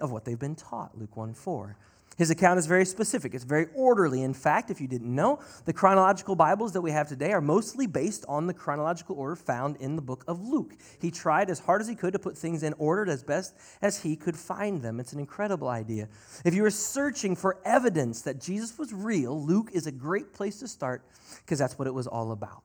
of 0.02 0.12
what 0.12 0.26
they've 0.26 0.40
been 0.40 0.56
taught, 0.56 0.98
Luke 0.98 1.16
1 1.16 1.34
4. 1.34 1.78
His 2.18 2.30
account 2.30 2.60
is 2.60 2.68
very 2.68 2.86
specific, 2.86 3.34
it's 3.34 3.44
very 3.44 3.68
orderly. 3.76 4.24
In 4.24 4.34
fact, 4.34 4.70
if 4.70 4.80
you 4.80 4.88
didn't 4.88 5.14
know, 5.14 5.40
the 5.66 5.74
chronological 5.74 6.36
Bibles 6.36 6.74
that 6.74 6.82
we 6.82 6.92
have 6.92 7.08
today 7.08 7.32
are 7.32 7.42
mostly 7.42 7.88
based 7.88 8.26
on 8.28 8.48
the 8.48 8.54
chronological 8.54 9.16
order 9.16 9.36
found 9.36 9.78
in 9.78 9.96
the 9.96 10.02
book 10.02 10.24
of 10.28 10.42
Luke. 10.42 10.76
He 11.00 11.12
tried 11.12 11.50
as 11.50 11.60
hard 11.60 11.82
as 11.82 11.88
he 11.88 11.96
could 11.96 12.14
to 12.14 12.20
put 12.20 12.38
things 12.38 12.64
in 12.64 12.74
order 12.78 13.12
as 13.12 13.24
best 13.24 13.56
as 13.82 14.02
he 14.02 14.16
could 14.16 14.38
find 14.38 14.82
them. 14.82 15.00
It's 15.00 15.14
an 15.14 15.20
incredible 15.20 15.70
idea. 15.70 16.08
If 16.46 16.54
you 16.54 16.66
are 16.66 16.72
searching 16.72 17.36
for 17.36 17.58
evidence 17.66 18.22
that 18.24 18.40
Jesus 18.40 18.78
was 18.78 18.94
real, 18.94 19.42
Luke 19.42 19.70
is 19.74 19.88
a 19.88 19.92
great 19.92 20.34
place 20.34 20.60
to 20.60 20.68
start 20.68 21.04
because 21.38 21.60
that's 21.60 21.80
what 21.80 21.88
it 21.88 21.94
was 21.94 22.08
all 22.08 22.32
about. 22.32 22.64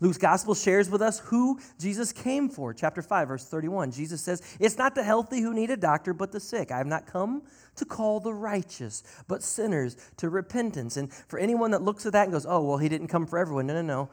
Luke's 0.00 0.18
gospel 0.18 0.54
shares 0.54 0.88
with 0.88 1.02
us 1.02 1.18
who 1.20 1.58
Jesus 1.78 2.12
came 2.12 2.48
for. 2.48 2.72
Chapter 2.72 3.02
5, 3.02 3.28
verse 3.28 3.44
31. 3.46 3.92
Jesus 3.92 4.20
says, 4.20 4.42
It's 4.60 4.78
not 4.78 4.94
the 4.94 5.02
healthy 5.02 5.40
who 5.40 5.52
need 5.52 5.70
a 5.70 5.76
doctor, 5.76 6.14
but 6.14 6.32
the 6.32 6.40
sick. 6.40 6.70
I 6.70 6.78
have 6.78 6.86
not 6.86 7.06
come 7.06 7.42
to 7.76 7.84
call 7.84 8.20
the 8.20 8.34
righteous, 8.34 9.02
but 9.26 9.42
sinners 9.42 9.96
to 10.18 10.28
repentance. 10.28 10.96
And 10.96 11.12
for 11.12 11.38
anyone 11.38 11.70
that 11.72 11.82
looks 11.82 12.06
at 12.06 12.12
that 12.12 12.24
and 12.24 12.32
goes, 12.32 12.46
Oh, 12.46 12.62
well, 12.62 12.78
he 12.78 12.88
didn't 12.88 13.08
come 13.08 13.26
for 13.26 13.38
everyone. 13.38 13.66
No, 13.66 13.74
no, 13.74 13.82
no. 13.82 14.10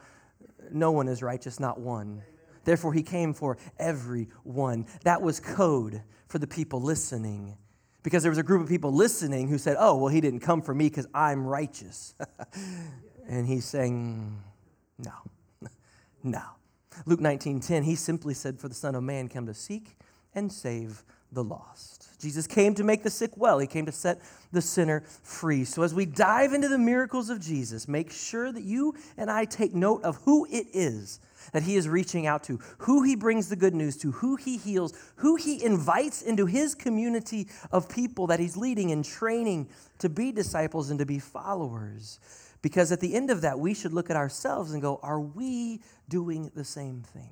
No 0.70 0.90
one 0.90 1.08
is 1.08 1.22
righteous, 1.22 1.60
not 1.60 1.80
one. 1.80 2.22
Therefore, 2.64 2.92
he 2.92 3.02
came 3.02 3.32
for 3.32 3.56
everyone. 3.78 4.86
That 5.04 5.22
was 5.22 5.40
code 5.40 6.02
for 6.26 6.38
the 6.38 6.46
people 6.46 6.82
listening. 6.82 7.56
Because 8.02 8.22
there 8.22 8.30
was 8.30 8.38
a 8.38 8.42
group 8.42 8.62
of 8.62 8.68
people 8.68 8.92
listening 8.92 9.48
who 9.48 9.58
said, 9.58 9.76
Oh, 9.78 9.96
well, 9.96 10.08
he 10.08 10.20
didn't 10.20 10.40
come 10.40 10.62
for 10.62 10.74
me 10.74 10.88
because 10.88 11.06
I'm 11.14 11.46
righteous. 11.46 12.14
and 13.28 13.46
he's 13.46 13.64
saying, 13.64 14.42
No. 14.98 15.12
No. 16.22 16.42
Luke 17.06 17.20
19:10, 17.20 17.84
he 17.84 17.94
simply 17.94 18.34
said, 18.34 18.58
For 18.58 18.68
the 18.68 18.74
Son 18.74 18.94
of 18.94 19.02
Man 19.02 19.28
came 19.28 19.46
to 19.46 19.54
seek 19.54 19.96
and 20.34 20.52
save 20.52 21.04
the 21.32 21.44
lost. 21.44 22.08
Jesus 22.20 22.46
came 22.46 22.74
to 22.74 22.84
make 22.84 23.02
the 23.02 23.10
sick 23.10 23.30
well. 23.36 23.58
He 23.58 23.66
came 23.66 23.86
to 23.86 23.92
set 23.92 24.20
the 24.50 24.62
sinner 24.62 25.04
free. 25.22 25.64
So 25.64 25.82
as 25.82 25.94
we 25.94 26.06
dive 26.06 26.52
into 26.52 26.68
the 26.68 26.78
miracles 26.78 27.30
of 27.30 27.40
Jesus, 27.40 27.86
make 27.86 28.10
sure 28.10 28.50
that 28.50 28.62
you 28.62 28.94
and 29.16 29.30
I 29.30 29.44
take 29.44 29.74
note 29.74 30.02
of 30.02 30.16
who 30.24 30.46
it 30.50 30.66
is 30.72 31.20
that 31.52 31.62
he 31.62 31.76
is 31.76 31.88
reaching 31.88 32.26
out 32.26 32.42
to, 32.44 32.58
who 32.78 33.02
he 33.02 33.14
brings 33.14 33.48
the 33.48 33.56
good 33.56 33.74
news 33.74 33.96
to, 33.98 34.12
who 34.12 34.36
he 34.36 34.56
heals, 34.56 34.92
who 35.16 35.36
he 35.36 35.62
invites 35.64 36.22
into 36.22 36.46
his 36.46 36.74
community 36.74 37.48
of 37.72 37.88
people 37.88 38.26
that 38.26 38.40
he's 38.40 38.56
leading 38.56 38.90
and 38.90 39.04
training 39.04 39.68
to 39.98 40.08
be 40.08 40.32
disciples 40.32 40.90
and 40.90 40.98
to 40.98 41.06
be 41.06 41.18
followers. 41.18 42.20
Because 42.68 42.92
at 42.92 43.00
the 43.00 43.14
end 43.14 43.30
of 43.30 43.40
that, 43.40 43.58
we 43.58 43.72
should 43.72 43.94
look 43.94 44.10
at 44.10 44.16
ourselves 44.16 44.74
and 44.74 44.82
go, 44.82 45.00
are 45.02 45.18
we 45.20 45.80
doing 46.06 46.52
the 46.54 46.64
same 46.64 47.00
thing? 47.00 47.30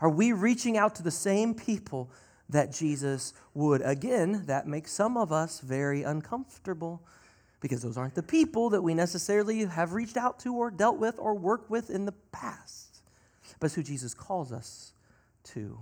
Are 0.00 0.10
we 0.10 0.32
reaching 0.32 0.76
out 0.76 0.96
to 0.96 1.04
the 1.04 1.10
same 1.12 1.54
people 1.54 2.10
that 2.48 2.72
Jesus 2.72 3.32
would? 3.54 3.80
Again, 3.82 4.42
that 4.46 4.66
makes 4.66 4.90
some 4.90 5.16
of 5.16 5.30
us 5.30 5.60
very 5.60 6.02
uncomfortable 6.02 7.00
because 7.60 7.80
those 7.80 7.96
aren't 7.96 8.16
the 8.16 8.24
people 8.24 8.68
that 8.70 8.82
we 8.82 8.92
necessarily 8.92 9.64
have 9.66 9.92
reached 9.92 10.16
out 10.16 10.40
to 10.40 10.52
or 10.52 10.72
dealt 10.72 10.98
with 10.98 11.14
or 11.20 11.36
worked 11.36 11.70
with 11.70 11.88
in 11.88 12.04
the 12.04 12.14
past. 12.32 13.02
But 13.60 13.66
it's 13.66 13.76
who 13.76 13.84
Jesus 13.84 14.14
calls 14.14 14.50
us 14.50 14.94
to. 15.44 15.78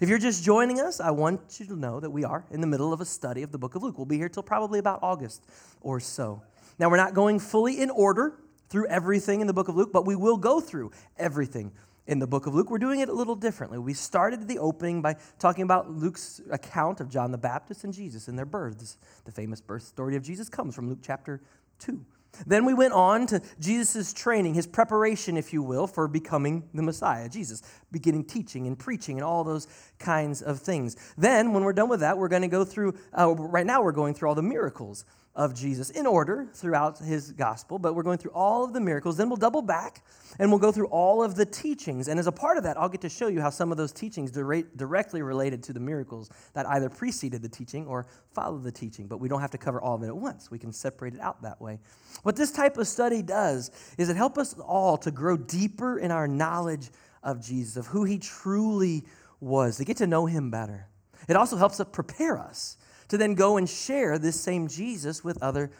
If 0.00 0.08
you're 0.08 0.18
just 0.18 0.42
joining 0.42 0.80
us, 0.80 0.98
I 0.98 1.12
want 1.12 1.60
you 1.60 1.66
to 1.66 1.76
know 1.76 2.00
that 2.00 2.10
we 2.10 2.24
are 2.24 2.44
in 2.50 2.60
the 2.60 2.66
middle 2.66 2.92
of 2.92 3.00
a 3.00 3.04
study 3.04 3.44
of 3.44 3.52
the 3.52 3.58
book 3.58 3.76
of 3.76 3.84
Luke. 3.84 3.96
We'll 3.96 4.04
be 4.04 4.18
here 4.18 4.28
till 4.28 4.42
probably 4.42 4.80
about 4.80 4.98
August 5.00 5.44
or 5.80 6.00
so. 6.00 6.42
Now, 6.78 6.90
we're 6.90 6.96
not 6.96 7.14
going 7.14 7.38
fully 7.38 7.80
in 7.80 7.90
order 7.90 8.34
through 8.68 8.86
everything 8.88 9.40
in 9.40 9.46
the 9.46 9.54
book 9.54 9.68
of 9.68 9.76
Luke, 9.76 9.92
but 9.92 10.06
we 10.06 10.16
will 10.16 10.36
go 10.36 10.60
through 10.60 10.90
everything 11.16 11.72
in 12.06 12.18
the 12.18 12.26
book 12.26 12.46
of 12.46 12.54
Luke. 12.54 12.70
We're 12.70 12.78
doing 12.78 13.00
it 13.00 13.08
a 13.08 13.12
little 13.12 13.34
differently. 13.34 13.78
We 13.78 13.94
started 13.94 14.46
the 14.46 14.58
opening 14.58 15.02
by 15.02 15.16
talking 15.38 15.62
about 15.62 15.90
Luke's 15.90 16.40
account 16.50 17.00
of 17.00 17.08
John 17.08 17.32
the 17.32 17.38
Baptist 17.38 17.84
and 17.84 17.92
Jesus 17.92 18.28
and 18.28 18.38
their 18.38 18.46
births. 18.46 18.98
The 19.24 19.32
famous 19.32 19.60
birth 19.60 19.82
story 19.82 20.16
of 20.16 20.22
Jesus 20.22 20.48
comes 20.48 20.74
from 20.74 20.88
Luke 20.88 21.00
chapter 21.02 21.40
2. 21.80 22.04
Then 22.44 22.66
we 22.66 22.74
went 22.74 22.92
on 22.92 23.26
to 23.28 23.40
Jesus' 23.58 24.12
training, 24.12 24.54
his 24.54 24.66
preparation, 24.66 25.38
if 25.38 25.54
you 25.54 25.62
will, 25.62 25.86
for 25.86 26.06
becoming 26.06 26.68
the 26.74 26.82
Messiah, 26.82 27.30
Jesus, 27.30 27.62
beginning 27.90 28.24
teaching 28.24 28.66
and 28.66 28.78
preaching 28.78 29.16
and 29.16 29.24
all 29.24 29.42
those 29.42 29.66
kinds 29.98 30.42
of 30.42 30.60
things. 30.60 30.96
Then, 31.16 31.54
when 31.54 31.64
we're 31.64 31.72
done 31.72 31.88
with 31.88 32.00
that, 32.00 32.18
we're 32.18 32.28
going 32.28 32.42
to 32.42 32.48
go 32.48 32.64
through, 32.64 32.94
uh, 33.18 33.34
right 33.34 33.64
now, 33.64 33.82
we're 33.82 33.92
going 33.92 34.12
through 34.12 34.28
all 34.28 34.34
the 34.34 34.42
miracles 34.42 35.06
of 35.36 35.54
Jesus 35.54 35.90
in 35.90 36.06
order 36.06 36.48
throughout 36.54 36.98
his 36.98 37.30
gospel, 37.30 37.78
but 37.78 37.94
we're 37.94 38.02
going 38.02 38.16
through 38.16 38.30
all 38.32 38.64
of 38.64 38.72
the 38.72 38.80
miracles. 38.80 39.18
Then 39.18 39.28
we'll 39.28 39.36
double 39.36 39.60
back 39.60 40.02
and 40.38 40.50
we'll 40.50 40.58
go 40.58 40.72
through 40.72 40.86
all 40.86 41.22
of 41.22 41.34
the 41.34 41.44
teachings. 41.44 42.08
And 42.08 42.18
as 42.18 42.26
a 42.26 42.32
part 42.32 42.56
of 42.56 42.64
that, 42.64 42.78
I'll 42.78 42.88
get 42.88 43.02
to 43.02 43.10
show 43.10 43.28
you 43.28 43.42
how 43.42 43.50
some 43.50 43.70
of 43.70 43.76
those 43.76 43.92
teachings 43.92 44.30
directly 44.30 45.20
related 45.20 45.62
to 45.64 45.74
the 45.74 45.80
miracles 45.80 46.30
that 46.54 46.66
either 46.66 46.88
preceded 46.88 47.42
the 47.42 47.50
teaching 47.50 47.86
or 47.86 48.06
followed 48.32 48.64
the 48.64 48.72
teaching. 48.72 49.06
But 49.06 49.20
we 49.20 49.28
don't 49.28 49.42
have 49.42 49.50
to 49.50 49.58
cover 49.58 49.78
all 49.78 49.94
of 49.94 50.02
it 50.02 50.06
at 50.06 50.16
once, 50.16 50.50
we 50.50 50.58
can 50.58 50.72
separate 50.72 51.14
it 51.14 51.20
out 51.20 51.42
that 51.42 51.60
way. 51.60 51.80
What 52.22 52.34
this 52.34 52.50
type 52.50 52.78
of 52.78 52.88
study 52.88 53.20
does 53.20 53.70
is 53.98 54.08
it 54.08 54.16
helps 54.16 54.38
us 54.38 54.54
all 54.54 54.96
to 54.98 55.10
grow 55.10 55.36
deeper 55.36 55.98
in 55.98 56.10
our 56.10 56.26
knowledge 56.26 56.88
of 57.22 57.44
Jesus, 57.44 57.76
of 57.76 57.86
who 57.86 58.04
he 58.04 58.18
truly 58.18 59.04
was, 59.40 59.76
to 59.76 59.84
get 59.84 59.98
to 59.98 60.06
know 60.06 60.24
him 60.24 60.50
better. 60.50 60.88
It 61.28 61.36
also 61.36 61.58
helps 61.58 61.78
us 61.78 61.86
prepare 61.92 62.38
us 62.38 62.78
to 63.08 63.18
then 63.18 63.34
go 63.34 63.56
and 63.56 63.68
share 63.68 64.18
this 64.18 64.40
same 64.40 64.68
Jesus 64.68 65.22
with 65.22 65.42
other 65.42 65.70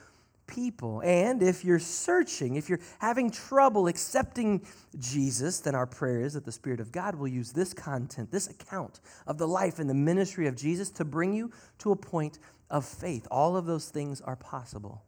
people. 0.47 1.03
And 1.05 1.43
if 1.43 1.65
you're 1.65 1.79
searching, 1.79 2.57
if 2.57 2.69
you're 2.69 2.81
having 2.99 3.31
trouble 3.31 3.89
accepting 3.89 4.65
Jesus, 4.99 5.61
then 5.61 5.75
our 5.75 5.87
prayer 5.87 6.21
is 6.21 6.35
that 6.35 6.45
the 6.45 6.53
Spirit 6.53 6.81
of 6.81 6.93
God 6.93 7.15
will 7.15 7.29
use 7.29 7.53
this 7.53 7.75
content, 7.75 8.31
this 8.31 8.49
account 8.49 9.01
of 9.27 9.39
the 9.39 9.49
life 9.49 9.79
and 9.79 9.89
the 9.91 9.95
ministry 9.95 10.47
of 10.47 10.57
Jesus 10.57 10.91
to 10.93 11.05
bring 11.05 11.33
you 11.33 11.51
to 11.79 11.93
a 11.93 11.97
point 11.97 12.39
of 12.71 12.85
faith. 12.85 13.27
All 13.31 13.57
of 13.57 13.67
those 13.67 13.89
things 13.89 14.21
are 14.21 14.37
possible. 14.37 15.03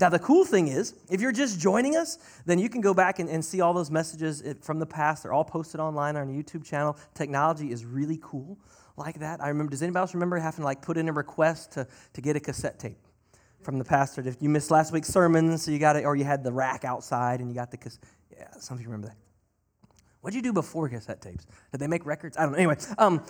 Now, 0.00 0.08
the 0.08 0.18
cool 0.18 0.44
thing 0.44 0.66
is, 0.68 0.94
if 1.08 1.20
you're 1.20 1.30
just 1.30 1.60
joining 1.60 1.96
us, 1.96 2.18
then 2.46 2.58
you 2.58 2.68
can 2.68 2.80
go 2.80 2.92
back 2.92 3.20
and, 3.20 3.28
and 3.30 3.44
see 3.44 3.60
all 3.60 3.72
those 3.72 3.92
messages 3.92 4.42
from 4.60 4.80
the 4.80 4.86
past. 4.86 5.22
They're 5.22 5.32
all 5.32 5.44
posted 5.44 5.80
online 5.80 6.16
on 6.16 6.28
our 6.28 6.34
YouTube 6.34 6.64
channel. 6.64 6.96
Technology 7.14 7.70
is 7.70 7.84
really 7.84 8.18
cool 8.20 8.58
like 8.96 9.20
that. 9.20 9.42
I 9.42 9.48
remember, 9.48 9.70
does 9.70 9.82
anybody 9.82 10.00
else 10.00 10.14
remember 10.14 10.38
having 10.38 10.58
to 10.58 10.64
like 10.64 10.82
put 10.82 10.96
in 10.96 11.08
a 11.08 11.12
request 11.12 11.72
to, 11.72 11.86
to 12.12 12.20
get 12.20 12.36
a 12.36 12.40
cassette 12.40 12.78
tape 12.78 12.98
from 13.62 13.78
the 13.78 13.84
pastor? 13.84 14.22
If 14.26 14.40
you 14.40 14.48
missed 14.48 14.70
last 14.70 14.92
week's 14.92 15.08
sermon, 15.08 15.58
so 15.58 15.70
you 15.70 15.78
got 15.78 15.96
it, 15.96 16.04
or 16.04 16.16
you 16.16 16.24
had 16.24 16.44
the 16.44 16.52
rack 16.52 16.84
outside 16.84 17.40
and 17.40 17.48
you 17.48 17.54
got 17.54 17.70
the 17.70 17.76
cassette. 17.76 18.04
Yeah, 18.36 18.50
some 18.58 18.76
of 18.76 18.80
you 18.80 18.88
remember 18.88 19.08
that. 19.08 19.16
What 20.20 20.32
did 20.32 20.36
you 20.36 20.42
do 20.42 20.52
before 20.52 20.88
cassette 20.88 21.20
tapes? 21.20 21.46
Did 21.72 21.80
they 21.80 21.86
make 21.86 22.06
records? 22.06 22.36
I 22.36 22.42
don't 22.42 22.52
know. 22.52 22.58
Anyway, 22.58 22.76
um, 22.98 23.22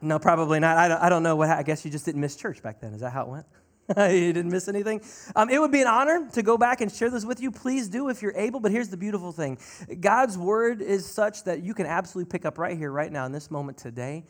no, 0.00 0.18
probably 0.18 0.60
not. 0.60 0.76
I 0.76 0.88
don't, 0.88 1.02
I 1.02 1.08
don't 1.08 1.22
know 1.22 1.34
what. 1.36 1.50
I 1.50 1.62
guess 1.62 1.84
you 1.84 1.90
just 1.90 2.04
didn't 2.04 2.20
miss 2.20 2.36
church 2.36 2.62
back 2.62 2.80
then. 2.80 2.94
Is 2.94 3.00
that 3.00 3.10
how 3.10 3.22
it 3.22 3.28
went? 3.28 3.46
you 4.14 4.32
didn't 4.32 4.50
miss 4.50 4.68
anything. 4.68 5.02
Um, 5.34 5.50
it 5.50 5.60
would 5.60 5.72
be 5.72 5.82
an 5.82 5.88
honor 5.88 6.28
to 6.32 6.42
go 6.42 6.56
back 6.56 6.80
and 6.80 6.90
share 6.90 7.10
this 7.10 7.24
with 7.24 7.40
you. 7.40 7.50
Please 7.50 7.88
do 7.88 8.08
if 8.08 8.22
you're 8.22 8.36
able. 8.36 8.60
But 8.60 8.70
here's 8.70 8.88
the 8.88 8.96
beautiful 8.96 9.32
thing 9.32 9.58
God's 10.00 10.38
word 10.38 10.80
is 10.80 11.04
such 11.04 11.44
that 11.44 11.62
you 11.62 11.74
can 11.74 11.86
absolutely 11.86 12.30
pick 12.30 12.44
up 12.46 12.58
right 12.58 12.78
here, 12.78 12.90
right 12.90 13.10
now, 13.10 13.26
in 13.26 13.32
this 13.32 13.50
moment 13.50 13.76
today 13.76 14.24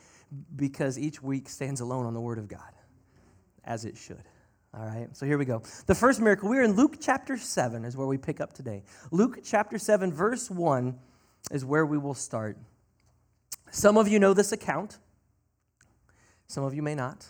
because 0.56 0.98
each 0.98 1.22
week 1.22 1.48
stands 1.48 1.80
alone 1.80 2.06
on 2.06 2.14
the 2.14 2.20
Word 2.20 2.38
of 2.38 2.48
God, 2.48 2.72
as 3.64 3.84
it 3.84 3.96
should. 3.96 4.22
All 4.76 4.84
right, 4.84 5.08
so 5.12 5.24
here 5.24 5.38
we 5.38 5.44
go. 5.44 5.62
The 5.86 5.94
first 5.94 6.20
miracle, 6.20 6.48
we're 6.48 6.64
in 6.64 6.72
Luke 6.72 6.96
chapter 7.00 7.36
7, 7.36 7.84
is 7.84 7.96
where 7.96 8.06
we 8.06 8.18
pick 8.18 8.40
up 8.40 8.52
today. 8.52 8.82
Luke 9.12 9.38
chapter 9.44 9.78
7, 9.78 10.12
verse 10.12 10.50
1 10.50 10.98
is 11.52 11.64
where 11.64 11.86
we 11.86 11.96
will 11.96 12.14
start. 12.14 12.58
Some 13.70 13.96
of 13.96 14.08
you 14.08 14.18
know 14.18 14.34
this 14.34 14.52
account, 14.52 14.98
some 16.46 16.64
of 16.64 16.74
you 16.74 16.82
may 16.82 16.94
not. 16.94 17.26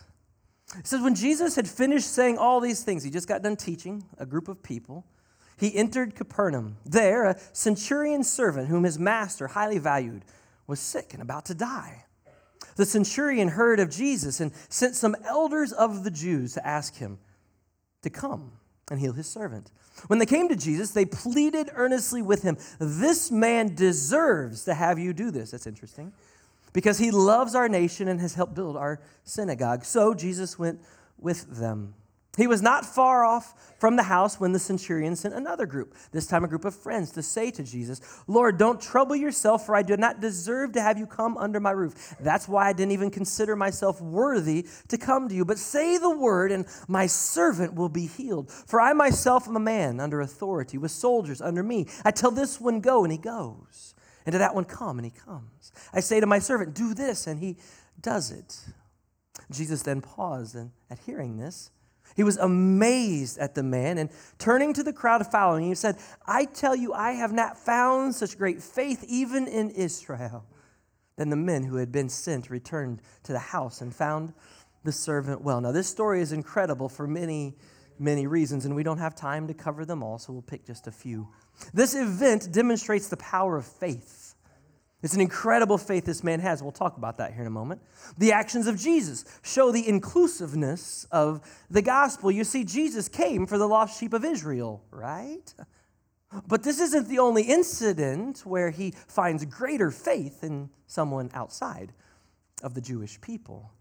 It 0.79 0.87
says, 0.87 1.03
When 1.03 1.15
Jesus 1.15 1.57
had 1.57 1.69
finished 1.69 2.11
saying 2.11 2.39
all 2.39 2.61
these 2.61 2.83
things, 2.83 3.05
he 3.05 3.11
just 3.11 3.29
got 3.29 3.43
done 3.43 3.57
teaching 3.57 4.05
a 4.19 4.27
group 4.27 4.49
of 4.49 4.63
people. 4.63 5.05
He 5.59 5.75
entered 5.75 6.15
Capernaum. 6.15 6.79
There, 6.85 7.25
a 7.25 7.39
centurion 7.53 8.25
servant, 8.25 8.69
whom 8.69 8.85
his 8.85 8.99
master 8.99 9.49
highly 9.49 9.79
valued, 9.79 10.25
was 10.67 10.81
sick 10.81 11.13
and 11.13 11.23
about 11.23 11.45
to 11.47 11.55
die. 11.55 12.05
The 12.77 12.87
centurion 12.87 13.49
heard 13.49 13.81
of 13.81 13.91
Jesus 13.91 14.41
and 14.41 14.53
sent 14.69 14.97
some 14.97 15.17
elders 15.25 15.73
of 15.73 16.05
the 16.05 16.11
Jews 16.11 16.55
to 16.55 16.67
ask 16.67 16.97
him 16.97 17.19
to 18.03 18.11
come 18.11 18.53
and 18.91 19.01
heal 19.01 19.13
his 19.13 19.27
servant. 19.27 19.71
When 20.09 20.19
they 20.19 20.27
came 20.27 20.49
to 20.49 20.57
Jesus, 20.57 20.91
they 20.91 21.05
pleaded 21.05 21.71
earnestly 21.75 22.21
with 22.21 22.43
him, 22.43 22.59
This 22.79 23.31
man 23.31 23.75
deserves 23.75 24.65
to 24.65 24.75
have 24.75 24.99
you 24.99 25.13
do 25.13 25.31
this. 25.31 25.53
That's 25.53 25.67
interesting 25.67 26.13
because 26.73 26.99
he 26.99 27.11
loves 27.11 27.55
our 27.55 27.69
nation 27.69 28.09
and 28.09 28.21
has 28.21 28.35
helped 28.35 28.55
build 28.55 28.77
our 28.77 29.01
synagogue. 29.23 29.85
So 29.85 30.13
Jesus 30.13 30.59
went 30.59 30.81
with 31.19 31.59
them. 31.59 31.95
He 32.37 32.47
was 32.47 32.63
not 32.63 32.85
far 32.85 33.25
off 33.25 33.75
from 33.79 33.97
the 33.97 34.03
house 34.03 34.41
when 34.41 34.53
the 34.53 34.59
centurion 34.59 35.15
sent 35.15 35.35
another 35.35 35.67
group, 35.67 35.95
this 36.11 36.27
time 36.27 36.43
a 36.43 36.49
group 36.49 36.65
of 36.65 36.75
friends, 36.75 37.13
to 37.13 37.23
say 37.23 37.51
to 37.53 37.63
Jesus, 37.63 38.01
Lord, 38.27 38.59
don't 38.59 38.81
trouble 38.81 39.15
yourself, 39.15 39.67
for 39.67 39.77
I 39.77 39.83
do 39.83 39.97
not 39.97 40.21
deserve 40.21 40.73
to 40.73 40.81
have 40.81 40.99
you 40.99 41.07
come 41.07 41.37
under 41.37 41.61
my 41.61 41.71
roof. 41.71 42.15
That's 42.19 42.49
why 42.49 42.69
I 42.69 42.73
didn't 42.73 42.93
even 42.93 43.11
consider 43.11 43.55
myself 43.55 44.01
worthy 44.01 44.67
to 44.89 44.99
come 44.99 45.29
to 45.29 45.35
you. 45.35 45.45
But 45.45 45.59
say 45.59 45.97
the 45.97 46.11
word, 46.11 46.51
and 46.51 46.67
my 46.89 47.07
servant 47.07 47.75
will 47.75 47.89
be 47.89 48.07
healed. 48.07 48.51
For 48.51 48.81
I 48.81 48.95
myself 48.95 49.47
am 49.47 49.57
a 49.57 49.61
man 49.61 50.01
under 50.01 50.21
authority, 50.21 50.77
with 50.77 50.91
soldiers 50.91 51.41
under 51.41 51.63
me. 51.63 51.87
I 52.05 52.11
tell 52.11 52.31
this 52.31 52.61
one, 52.61 52.81
go, 52.81 53.05
and 53.05 53.13
he 53.13 53.19
goes. 53.19 53.95
And 54.27 54.33
to 54.33 54.39
that 54.39 54.55
one, 54.55 54.65
come, 54.65 54.99
and 54.99 55.05
he 55.05 55.13
comes. 55.13 55.73
I 55.93 56.01
say 56.01 56.19
to 56.19 56.27
my 56.27 56.39
servant, 56.39 56.75
do 56.75 56.95
this, 56.95 57.27
and 57.27 57.39
he 57.39 57.59
does 58.01 58.31
it. 58.31 58.59
Jesus 59.51 59.83
then 59.83 60.01
paused 60.01 60.57
and 60.57 60.71
at 60.91 60.99
hearing 61.01 61.37
this. 61.37 61.71
He 62.17 62.23
was 62.23 62.37
amazed 62.37 63.39
at 63.39 63.55
the 63.55 63.63
man 63.63 63.99
and 63.99 64.11
turning 64.39 64.73
to 64.75 64.83
the 64.83 64.93
crowd 64.93 65.27
following, 65.27 65.65
he 65.65 65.75
said, 65.75 65.97
I 66.27 66.45
tell 66.45 66.77
you, 66.77 66.93
I 66.93 67.13
have 67.13 67.33
not 67.33 67.59
found 67.59 68.15
such 68.15 68.39
great 68.39 68.63
faith 68.63 69.05
even 69.09 69.49
in 69.49 69.71
Israel. 69.71 70.45
Then 71.17 71.31
the 71.31 71.37
men 71.37 71.65
who 71.65 71.77
had 71.77 71.93
been 71.93 72.09
sent 72.09 72.51
returned 72.51 73.01
to 73.25 73.33
the 73.33 73.39
house 73.39 73.81
and 73.81 73.95
found 73.95 74.33
the 74.85 74.93
servant 74.93 75.43
well. 75.43 75.61
Now, 75.61 75.73
this 75.73 75.89
story 75.89 76.21
is 76.21 76.33
incredible 76.33 76.89
for 76.89 77.07
many, 77.07 77.57
many 77.99 78.27
reasons, 78.27 78.65
and 78.65 78.77
we 78.77 78.83
don't 78.83 78.99
have 78.99 79.15
time 79.15 79.49
to 79.49 79.55
cover 79.55 79.85
them 79.85 80.03
all, 80.03 80.19
so 80.19 80.33
we'll 80.33 80.43
pick 80.43 80.67
just 80.67 80.87
a 80.87 80.93
few. 80.93 81.29
This 81.73 81.95
event 81.95 82.53
demonstrates 82.53 83.09
the 83.09 83.17
power 83.17 83.57
of 83.57 83.67
faith. 83.67 84.24
It's 85.05 85.13
an 85.13 85.21
incredible 85.21 85.77
faith 85.77 86.07
this 86.07 86.25
man 86.25 86.41
has. 86.41 86.63
We'll 86.63 86.73
talk 86.73 86.97
about 86.97 87.19
that 87.19 87.35
here 87.35 87.43
in 87.43 87.47
a 87.47 87.51
moment. 87.51 87.83
The 88.17 88.33
actions 88.33 88.67
of 88.67 88.79
Jesus 88.79 89.27
show 89.43 89.71
the 89.71 89.87
inclusiveness 89.87 91.07
of 91.13 91.43
the 91.71 91.83
gospel. 91.83 92.31
You 92.31 92.43
see, 92.43 92.65
Jesus 92.65 93.07
came 93.07 93.47
for 93.47 93.59
the 93.59 93.69
lost 93.69 94.01
sheep 94.01 94.15
of 94.15 94.25
Israel, 94.25 94.83
right? 94.91 95.53
But 96.49 96.63
this 96.63 96.81
isn't 96.81 97.09
the 97.09 97.19
only 97.19 97.43
incident 97.43 98.47
where 98.47 98.71
he 98.71 98.93
finds 99.07 99.45
greater 99.45 99.91
faith 99.91 100.43
in 100.43 100.71
someone 100.87 101.31
outside 101.35 101.93
of 102.63 102.73
the 102.73 102.81
Jewish 102.81 103.21
people. 103.21 103.73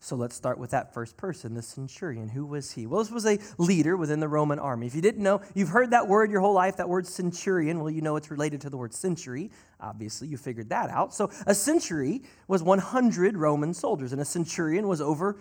So 0.00 0.14
let's 0.14 0.36
start 0.36 0.58
with 0.58 0.70
that 0.70 0.94
first 0.94 1.16
person, 1.16 1.54
the 1.54 1.62
centurion. 1.62 2.28
Who 2.28 2.46
was 2.46 2.72
he? 2.72 2.86
Well, 2.86 3.02
this 3.02 3.10
was 3.10 3.26
a 3.26 3.38
leader 3.58 3.96
within 3.96 4.20
the 4.20 4.28
Roman 4.28 4.58
army. 4.58 4.86
If 4.86 4.94
you 4.94 5.02
didn't 5.02 5.22
know, 5.22 5.40
you've 5.54 5.70
heard 5.70 5.90
that 5.90 6.06
word 6.06 6.30
your 6.30 6.40
whole 6.40 6.52
life, 6.52 6.76
that 6.76 6.88
word 6.88 7.06
centurion. 7.06 7.80
Well, 7.80 7.90
you 7.90 8.02
know 8.02 8.16
it's 8.16 8.30
related 8.30 8.60
to 8.62 8.70
the 8.70 8.76
word 8.76 8.94
century. 8.94 9.50
Obviously, 9.80 10.28
you 10.28 10.36
figured 10.36 10.68
that 10.68 10.90
out. 10.90 11.14
So 11.14 11.30
a 11.46 11.54
century 11.54 12.22
was 12.46 12.62
100 12.62 13.36
Roman 13.36 13.74
soldiers, 13.74 14.12
and 14.12 14.20
a 14.20 14.24
centurion 14.24 14.86
was 14.86 15.00
over 15.00 15.38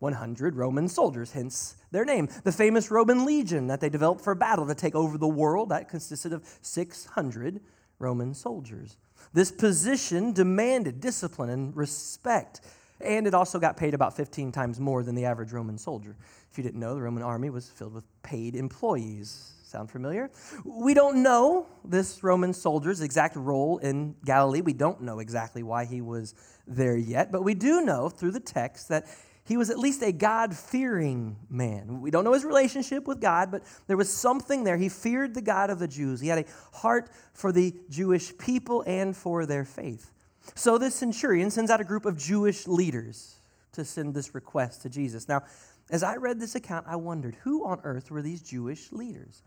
100 0.00 0.54
Roman 0.54 0.88
soldiers, 0.88 1.32
hence 1.32 1.76
their 1.90 2.04
name. 2.04 2.28
The 2.44 2.52
famous 2.52 2.90
Roman 2.90 3.24
legion 3.24 3.66
that 3.66 3.80
they 3.80 3.88
developed 3.88 4.22
for 4.22 4.34
battle 4.34 4.66
to 4.66 4.74
take 4.74 4.94
over 4.94 5.18
the 5.18 5.28
world, 5.28 5.70
that 5.70 5.88
consisted 5.88 6.32
of 6.32 6.44
600 6.62 7.60
Roman 7.98 8.32
soldiers. 8.32 8.96
This 9.32 9.50
position 9.50 10.32
demanded 10.32 11.00
discipline 11.00 11.50
and 11.50 11.76
respect 11.76 12.60
and 13.00 13.26
it 13.26 13.34
also 13.34 13.58
got 13.58 13.76
paid 13.76 13.94
about 13.94 14.16
15 14.16 14.52
times 14.52 14.80
more 14.80 15.02
than 15.02 15.14
the 15.14 15.24
average 15.24 15.52
Roman 15.52 15.78
soldier. 15.78 16.16
If 16.50 16.58
you 16.58 16.64
didn't 16.64 16.80
know, 16.80 16.94
the 16.94 17.02
Roman 17.02 17.22
army 17.22 17.50
was 17.50 17.68
filled 17.68 17.94
with 17.94 18.04
paid 18.22 18.56
employees. 18.56 19.52
Sound 19.64 19.90
familiar? 19.90 20.30
We 20.64 20.94
don't 20.94 21.22
know 21.22 21.66
this 21.84 22.22
Roman 22.22 22.54
soldier's 22.54 23.02
exact 23.02 23.36
role 23.36 23.78
in 23.78 24.14
Galilee. 24.24 24.62
We 24.62 24.72
don't 24.72 25.02
know 25.02 25.18
exactly 25.18 25.62
why 25.62 25.84
he 25.84 26.00
was 26.00 26.34
there 26.66 26.96
yet, 26.96 27.30
but 27.30 27.42
we 27.42 27.54
do 27.54 27.82
know 27.82 28.08
through 28.08 28.30
the 28.30 28.40
text 28.40 28.88
that 28.88 29.06
he 29.44 29.56
was 29.56 29.70
at 29.70 29.78
least 29.78 30.02
a 30.02 30.12
God 30.12 30.54
fearing 30.54 31.36
man. 31.48 32.02
We 32.02 32.10
don't 32.10 32.22
know 32.22 32.34
his 32.34 32.44
relationship 32.44 33.06
with 33.06 33.18
God, 33.18 33.50
but 33.50 33.62
there 33.86 33.96
was 33.96 34.12
something 34.12 34.64
there. 34.64 34.76
He 34.76 34.90
feared 34.90 35.34
the 35.34 35.40
God 35.40 35.70
of 35.70 35.78
the 35.78 35.88
Jews. 35.88 36.20
He 36.20 36.28
had 36.28 36.38
a 36.38 36.44
heart 36.76 37.10
for 37.32 37.50
the 37.50 37.74
Jewish 37.88 38.36
people 38.36 38.84
and 38.86 39.16
for 39.16 39.46
their 39.46 39.64
faith. 39.64 40.12
So 40.54 40.78
this 40.78 40.94
centurion 40.94 41.50
sends 41.50 41.70
out 41.70 41.80
a 41.80 41.84
group 41.84 42.04
of 42.04 42.18
Jewish 42.18 42.66
leaders 42.66 43.36
to 43.72 43.84
send 43.84 44.14
this 44.14 44.34
request 44.34 44.82
to 44.82 44.88
Jesus. 44.88 45.28
Now, 45.28 45.42
as 45.90 46.02
I 46.02 46.16
read 46.16 46.40
this 46.40 46.54
account, 46.54 46.86
I 46.88 46.96
wondered 46.96 47.36
who 47.42 47.64
on 47.64 47.80
earth 47.84 48.10
were 48.10 48.22
these 48.22 48.42
Jewish 48.42 48.92
leaders? 48.92 49.42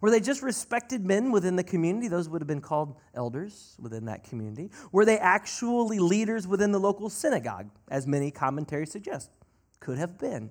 Were 0.00 0.10
they 0.10 0.20
just 0.20 0.42
respected 0.42 1.04
men 1.04 1.32
within 1.32 1.56
the 1.56 1.64
community? 1.64 2.08
Those 2.08 2.28
would 2.28 2.42
have 2.42 2.48
been 2.48 2.60
called 2.60 2.96
elders 3.14 3.74
within 3.80 4.04
that 4.04 4.24
community. 4.24 4.70
Were 4.92 5.04
they 5.04 5.18
actually 5.18 5.98
leaders 5.98 6.46
within 6.46 6.72
the 6.72 6.78
local 6.78 7.08
synagogue, 7.08 7.70
as 7.90 8.06
many 8.06 8.30
commentaries 8.30 8.92
suggest? 8.92 9.30
Could 9.80 9.98
have 9.98 10.18
been. 10.18 10.50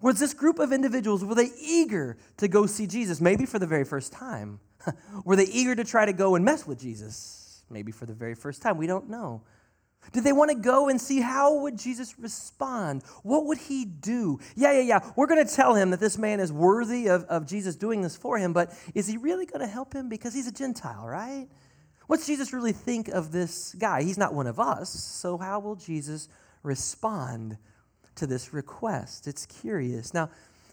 Was 0.00 0.18
this 0.18 0.32
group 0.32 0.58
of 0.58 0.72
individuals, 0.72 1.24
were 1.24 1.34
they 1.34 1.50
eager 1.60 2.16
to 2.38 2.48
go 2.48 2.66
see 2.66 2.86
Jesus, 2.86 3.20
maybe 3.20 3.44
for 3.44 3.58
the 3.58 3.66
very 3.66 3.84
first 3.84 4.12
time? 4.12 4.60
were 5.24 5.36
they 5.36 5.46
eager 5.46 5.74
to 5.74 5.84
try 5.84 6.06
to 6.06 6.12
go 6.12 6.34
and 6.34 6.44
mess 6.44 6.66
with 6.66 6.80
Jesus? 6.80 7.41
Maybe 7.72 7.92
for 7.92 8.06
the 8.06 8.14
very 8.14 8.34
first 8.34 8.62
time. 8.62 8.76
We 8.76 8.86
don't 8.86 9.08
know. 9.08 9.42
Did 10.10 10.24
they 10.24 10.32
want 10.32 10.50
to 10.50 10.56
go 10.56 10.88
and 10.88 11.00
see 11.00 11.20
how 11.20 11.60
would 11.60 11.78
Jesus 11.78 12.18
respond? 12.18 13.02
What 13.22 13.46
would 13.46 13.58
he 13.58 13.84
do? 13.84 14.40
Yeah, 14.56 14.72
yeah, 14.72 14.80
yeah. 14.80 15.10
We're 15.14 15.28
going 15.28 15.46
to 15.46 15.54
tell 15.54 15.74
him 15.74 15.90
that 15.90 16.00
this 16.00 16.18
man 16.18 16.40
is 16.40 16.52
worthy 16.52 17.06
of, 17.06 17.24
of 17.24 17.46
Jesus 17.46 17.76
doing 17.76 18.02
this 18.02 18.16
for 18.16 18.36
him, 18.36 18.52
but 18.52 18.72
is 18.94 19.06
he 19.06 19.16
really 19.16 19.46
going 19.46 19.60
to 19.60 19.72
help 19.72 19.94
him? 19.94 20.08
Because 20.08 20.34
he's 20.34 20.48
a 20.48 20.52
Gentile, 20.52 21.06
right? 21.06 21.48
What's 22.08 22.26
Jesus 22.26 22.52
really 22.52 22.72
think 22.72 23.08
of 23.08 23.30
this 23.30 23.74
guy? 23.78 24.02
He's 24.02 24.18
not 24.18 24.34
one 24.34 24.48
of 24.48 24.58
us, 24.58 24.90
so 24.90 25.38
how 25.38 25.60
will 25.60 25.76
Jesus 25.76 26.28
respond 26.64 27.56
to 28.16 28.26
this 28.26 28.52
request? 28.52 29.28
It's 29.28 29.46
curious. 29.46 30.12
Now, 30.12 30.30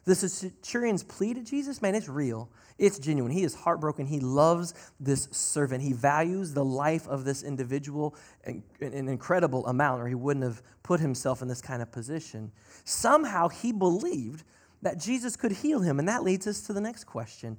the 0.09 0.15
centurion's 0.15 1.03
plea 1.03 1.33
to 1.35 1.41
Jesus, 1.41 1.81
man, 1.81 1.93
it's 1.93 2.09
real. 2.09 2.49
It's 2.77 2.97
genuine. 2.97 3.31
He 3.31 3.43
is 3.43 3.53
heartbroken. 3.53 4.07
He 4.07 4.19
loves 4.19 4.73
this 4.99 5.27
servant. 5.31 5.83
He 5.83 5.93
values 5.93 6.53
the 6.53 6.65
life 6.65 7.07
of 7.07 7.25
this 7.25 7.43
individual 7.43 8.15
an 8.43 8.63
incredible 8.81 9.67
amount, 9.67 10.01
or 10.01 10.07
he 10.07 10.15
wouldn't 10.15 10.43
have 10.43 10.61
put 10.81 10.99
himself 10.99 11.41
in 11.41 11.47
this 11.47 11.61
kind 11.61 11.81
of 11.81 11.91
position. 11.91 12.51
Somehow 12.85 13.49
he 13.49 13.71
believed 13.71 14.43
that 14.81 14.97
Jesus 14.97 15.35
could 15.35 15.51
heal 15.51 15.81
him. 15.81 15.99
And 15.99 16.07
that 16.07 16.23
leads 16.23 16.47
us 16.47 16.61
to 16.61 16.73
the 16.73 16.81
next 16.81 17.03
question 17.03 17.57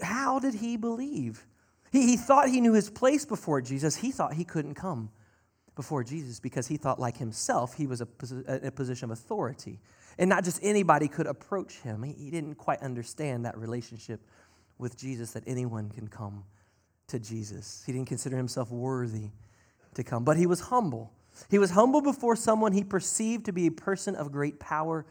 How 0.00 0.38
did 0.38 0.54
he 0.54 0.76
believe? 0.76 1.46
He, 1.92 2.02
he 2.02 2.16
thought 2.16 2.48
he 2.48 2.60
knew 2.60 2.72
his 2.72 2.88
place 2.88 3.24
before 3.24 3.60
Jesus, 3.60 3.96
he 3.96 4.10
thought 4.10 4.34
he 4.34 4.44
couldn't 4.44 4.74
come 4.74 5.10
before 5.74 6.02
Jesus 6.02 6.40
because 6.40 6.66
he 6.66 6.78
thought, 6.78 6.98
like 6.98 7.18
himself, 7.18 7.74
he 7.74 7.86
was 7.86 8.00
a, 8.00 8.08
a 8.48 8.70
position 8.70 9.10
of 9.10 9.18
authority. 9.18 9.78
And 10.18 10.30
not 10.30 10.44
just 10.44 10.60
anybody 10.62 11.08
could 11.08 11.26
approach 11.26 11.76
him. 11.80 12.02
He, 12.02 12.12
he 12.12 12.30
didn't 12.30 12.54
quite 12.54 12.80
understand 12.80 13.44
that 13.44 13.56
relationship 13.56 14.20
with 14.78 14.96
Jesus 14.96 15.32
that 15.32 15.44
anyone 15.46 15.90
can 15.90 16.08
come 16.08 16.44
to 17.08 17.18
Jesus. 17.18 17.82
He 17.86 17.92
didn't 17.92 18.08
consider 18.08 18.36
himself 18.36 18.70
worthy 18.70 19.30
to 19.94 20.04
come, 20.04 20.24
but 20.24 20.36
he 20.36 20.46
was 20.46 20.60
humble. 20.60 21.12
He 21.50 21.58
was 21.58 21.70
humble 21.70 22.00
before 22.00 22.36
someone 22.36 22.72
he 22.72 22.84
perceived 22.84 23.46
to 23.46 23.52
be 23.52 23.66
a 23.66 23.70
person 23.70 24.14
of 24.16 24.32
great 24.32 24.58
power 24.58 25.04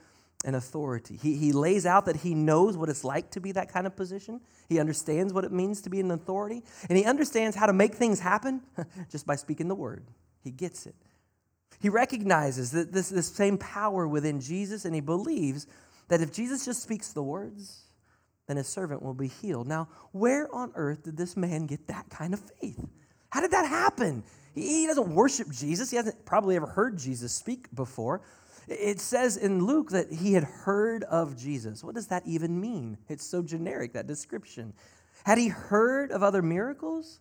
and 0.44 0.56
authority. 0.56 1.18
He, 1.22 1.38
he 1.38 1.52
lays 1.52 1.86
out 1.86 2.06
that 2.06 2.18
he 2.18 2.34
knows 2.36 2.78
what 2.78 2.89
it's 2.89 3.04
like 3.04 3.32
to 3.32 3.41
be 3.41 3.52
that 3.54 3.72
kind 3.72 3.88
of 3.88 3.96
position. 3.96 4.41
He 4.70 4.80
understands 4.80 5.34
what 5.34 5.44
it 5.44 5.52
means 5.52 5.82
to 5.82 5.89
be 5.89 6.00
an 6.00 6.12
authority, 6.12 6.63
and 6.89 6.98
he 6.98 7.06
understands 7.06 7.56
how 7.56 7.65
to 7.65 7.74
make 7.74 7.96
things 7.96 8.20
happen 8.20 8.62
just 9.12 9.26
by 9.26 9.36
speaking 9.36 9.68
the 9.68 9.76
word. 9.76 10.04
He 10.44 10.52
gets 10.52 10.86
it. 10.86 10.96
He 11.86 11.89
recognizes 11.89 12.71
that 12.71 12.91
this, 12.91 13.10
this 13.10 13.28
same 13.28 13.60
power 13.60 14.08
within 14.08 14.41
Jesus, 14.41 14.86
and 14.86 14.95
he 14.95 15.02
believes 15.02 15.67
that 16.08 16.19
if 16.19 16.34
Jesus 16.34 16.65
just 16.65 16.82
speaks 16.82 17.13
the 17.13 17.21
words, 17.21 17.84
then 18.48 18.58
his 18.58 18.67
servant 18.67 19.04
will 19.04 19.13
be 19.13 19.28
healed. 19.28 19.67
Now, 19.67 19.89
where 20.12 20.52
on 20.52 20.71
earth 20.74 21.04
did 21.04 21.15
this 21.15 21.38
man 21.38 21.67
get 21.67 21.86
that 21.86 22.10
kind 22.10 22.34
of 22.34 22.39
faith? 22.60 22.84
How 23.30 23.39
did 23.39 23.52
that 23.52 23.67
happen? 23.67 24.24
He 24.56 24.88
doesn't 24.88 25.13
worship 25.13 25.52
Jesus. 25.52 25.91
He 25.91 25.98
hasn't 25.98 26.26
probably 26.26 26.56
ever 26.56 26.65
heard 26.65 26.98
Jesus 26.98 27.32
speak 27.34 27.67
before. 27.76 28.24
It 28.67 29.00
says 29.00 29.38
in 29.38 29.63
Luke 29.63 29.91
that 29.91 30.12
he 30.12 30.34
had 30.34 30.43
heard 30.43 31.04
of 31.04 31.38
Jesus. 31.38 31.84
What 31.84 31.93
does 31.93 32.08
that 32.08 32.24
even 32.26 32.60
mean? 32.60 32.98
It's 33.10 33.28
so 33.28 33.43
generic, 33.43 33.93
that 33.93 34.08
description. 34.08 34.74
Had 35.24 35.38
he 35.38 35.50
heard 35.50 36.12
of 36.12 36.24
other 36.24 36.41
miracles 36.41 37.19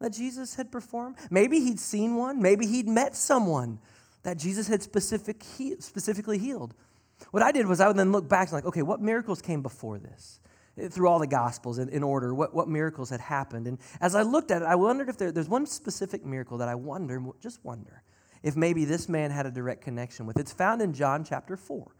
that 0.00 0.12
Jesus 0.12 0.54
had 0.54 0.72
performed? 0.72 1.16
Maybe 1.30 1.60
he'd 1.60 1.78
seen 1.78 2.16
one. 2.16 2.42
Maybe 2.42 2.66
he'd 2.66 2.88
met 2.88 3.14
someone 3.14 3.78
that 4.22 4.38
Jesus 4.38 4.68
had 4.68 4.82
specific, 4.82 5.42
specifically 5.78 6.38
healed. 6.38 6.74
What 7.30 7.42
I 7.42 7.52
did 7.52 7.66
was 7.66 7.80
I 7.80 7.86
would 7.86 7.96
then 7.96 8.12
look 8.12 8.28
back 8.28 8.48
and 8.48 8.54
like, 8.54 8.64
okay, 8.64 8.82
what 8.82 9.00
miracles 9.00 9.42
came 9.42 9.62
before 9.62 9.98
this? 9.98 10.40
Eh, 10.78 10.88
through 10.88 11.08
all 11.08 11.18
the 11.18 11.26
Gospels 11.26 11.78
in, 11.78 11.88
in 11.90 12.02
order, 12.02 12.34
what, 12.34 12.54
what 12.54 12.68
miracles 12.68 13.10
had 13.10 13.20
happened. 13.20 13.66
And 13.66 13.78
as 14.00 14.14
I 14.14 14.22
looked 14.22 14.50
at 14.50 14.62
it, 14.62 14.66
I 14.66 14.74
wondered 14.74 15.08
if 15.08 15.18
there, 15.18 15.32
there's 15.32 15.48
one 15.48 15.66
specific 15.66 16.24
miracle 16.24 16.58
that 16.58 16.68
I 16.68 16.74
wonder, 16.74 17.22
just 17.40 17.62
wonder, 17.64 18.02
if 18.42 18.56
maybe 18.56 18.84
this 18.86 19.08
man 19.08 19.30
had 19.30 19.46
a 19.46 19.50
direct 19.50 19.82
connection 19.82 20.26
with. 20.26 20.38
It's 20.38 20.52
found 20.52 20.80
in 20.80 20.94
John 20.94 21.24
chapter 21.24 21.56
4, 21.56 21.94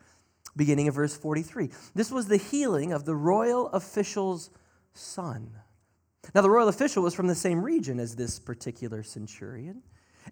beginning 0.57 0.89
of 0.89 0.95
verse 0.95 1.17
43. 1.17 1.71
This 1.95 2.11
was 2.11 2.29
the 2.29 2.39
healing 2.39 2.93
of 2.93 3.05
the 3.05 3.15
royal 3.15 3.69
official's 3.69 4.51
son. 4.95 5.51
Now, 6.35 6.43
the 6.43 6.51
royal 6.51 6.69
official 6.69 7.03
was 7.03 7.15
from 7.15 7.27
the 7.27 7.35
same 7.35 7.63
region 7.63 7.99
as 7.99 8.15
this 8.15 8.39
particular 8.39 9.03
centurion. 9.03 9.83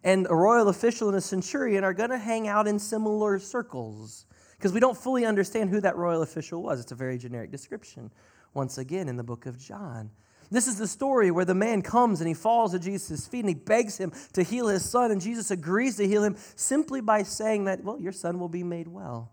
And 0.05 0.27
a 0.29 0.35
royal 0.35 0.69
official 0.69 1.09
and 1.09 1.17
a 1.17 1.21
centurion 1.21 1.83
are 1.83 1.95
going 1.95 2.11
to 2.11 2.19
hang 2.19 2.47
out 2.47 2.69
in 2.69 2.79
similar 2.79 3.39
circles 3.39 4.27
because 4.57 4.73
we 4.73 4.81
don't 4.81 4.97
fully 4.97 5.25
understand 5.25 5.71
who 5.71 5.81
that 5.81 5.97
royal 5.97 6.23
official 6.23 6.63
was. 6.63 6.81
It's 6.81 6.93
a 6.93 6.97
very 6.97 7.19
generic 7.19 7.51
description, 7.51 8.11
once 8.55 8.79
again, 8.79 9.09
in 9.09 9.17
the 9.17 9.25
book 9.25 9.47
of 9.47 9.59
John. 9.59 10.11
This 10.51 10.67
is 10.67 10.79
the 10.79 10.89
story 10.89 11.31
where 11.31 11.45
the 11.45 11.55
man 11.55 11.83
comes 11.83 12.21
and 12.21 12.29
he 12.29 12.35
falls 12.35 12.75
at 12.75 12.81
Jesus' 12.81 13.27
feet 13.27 13.41
and 13.41 13.49
he 13.49 13.55
begs 13.55 13.99
him 13.99 14.13
to 14.33 14.43
heal 14.43 14.69
his 14.69 14.89
son, 14.89 15.11
and 15.11 15.21
Jesus 15.21 15.51
agrees 15.51 15.97
to 15.97 16.07
heal 16.07 16.25
him 16.25 16.37
simply 16.57 17.01
by 17.01 17.23
saying 17.23 17.65
that, 17.65 17.85
well, 17.85 18.01
your 18.01 18.13
son 18.13 18.39
will 18.39 18.49
be 18.49 18.63
made 18.63 18.89
well. 18.89 19.33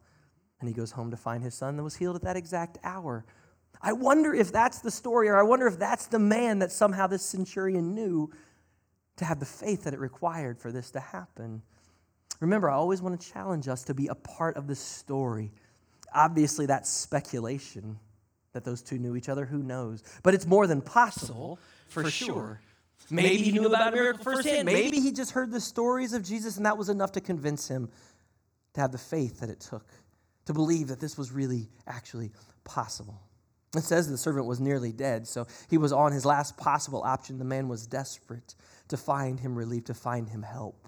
And 0.60 0.68
he 0.68 0.76
goes 0.76 0.92
home 0.92 1.12
to 1.12 1.18
find 1.18 1.44
his 1.44 1.54
son 1.54 1.78
that 1.78 1.84
was 1.84 1.96
healed 1.96 2.16
at 2.16 2.24
that 2.24 2.36
exact 2.36 2.78
hour. 2.84 3.26
I 3.86 3.94
wonder 3.94 4.34
if 4.34 4.52
that's 4.52 4.80
the 4.80 4.90
story, 4.90 5.30
or 5.30 5.38
I 5.38 5.44
wonder 5.44 5.68
if 5.68 5.78
that's 5.78 6.08
the 6.08 6.18
man 6.18 6.58
that 6.60 6.72
somehow 6.72 7.06
this 7.06 7.22
centurion 7.22 7.94
knew 7.94 8.32
to 9.18 9.26
have 9.26 9.40
the 9.40 9.46
faith 9.46 9.84
that 9.84 9.94
it 9.94 10.00
required 10.00 10.58
for 10.58 10.72
this 10.72 10.90
to 10.92 11.00
happen. 11.00 11.62
Remember, 12.40 12.68
I 12.68 12.74
always 12.74 13.00
want 13.00 13.22
to 13.22 13.32
challenge 13.32 13.68
us 13.68 13.84
to 13.84 13.94
be 13.94 14.08
a 14.08 14.16
part 14.16 14.58
of 14.58 14.66
the 14.66 14.74
story. 14.74 15.52
Obviously, 16.16 16.66
that's 16.66 16.90
speculation 16.90 18.00
that 18.54 18.64
those 18.64 18.82
two 18.82 18.98
knew 18.98 19.16
each 19.16 19.30
other. 19.30 19.46
Who 19.46 19.62
knows? 19.62 20.04
But 20.24 20.34
it's 20.34 20.48
more 20.48 20.66
than 20.66 20.82
possible, 20.82 21.60
for, 21.88 22.06
for 22.06 22.10
sure. 22.10 22.28
sure. 22.28 22.62
Maybe 23.12 23.38
he 23.38 23.52
knew 23.52 23.68
about 23.68 23.94
a 23.94 23.96
miracle 23.96 24.24
firsthand. 24.24 24.66
Maybe 24.66 25.00
he 25.00 25.12
just 25.12 25.30
heard 25.30 25.52
the 25.52 25.62
stories 25.62 26.14
of 26.14 26.24
Jesus, 26.24 26.58
and 26.58 26.66
that 26.66 26.76
was 26.76 26.90
enough 26.90 27.12
to 27.12 27.22
convince 27.22 27.68
him 27.68 27.90
to 28.74 28.82
have 28.82 28.92
the 28.92 28.98
faith 28.98 29.42
that 29.42 29.52
it 29.52 29.60
took 29.60 29.86
to 30.46 30.54
believe 30.54 30.88
that 30.88 31.00
this 31.00 31.20
was 31.20 31.32
really 31.32 31.70
actually 31.86 32.32
possible. 32.64 33.22
It 33.78 33.84
says 33.84 34.10
the 34.10 34.18
servant 34.18 34.46
was 34.46 34.60
nearly 34.60 34.92
dead, 34.92 35.28
so 35.28 35.48
he 35.70 35.78
was 35.78 35.92
on 35.92 36.12
his 36.12 36.26
last 36.26 36.58
possible 36.58 37.04
option. 37.04 37.38
The 37.38 37.46
man 37.46 37.68
was 37.68 37.88
desperate 37.88 38.56
to 38.88 38.98
find 38.98 39.40
him 39.40 39.56
relief, 39.56 39.86
to 39.86 39.94
find 39.94 40.30
him 40.30 40.44
help. 40.44 40.88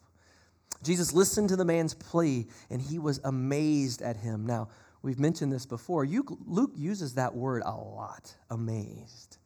Jesus 0.83 1.13
listened 1.13 1.49
to 1.49 1.55
the 1.55 1.65
man's 1.65 1.93
plea, 1.93 2.47
and 2.69 2.81
he 2.81 2.99
was 2.99 3.19
amazed 3.23 4.01
at 4.01 4.17
him. 4.17 4.45
Now, 4.45 4.69
we've 5.01 5.19
mentioned 5.19 5.51
this 5.51 5.65
before. 5.65 6.05
Luke 6.05 6.73
uses 6.75 7.15
that 7.15 7.33
word 7.33 7.63
a 7.65 7.71
lot 7.71 8.35
amazed. 8.49 9.37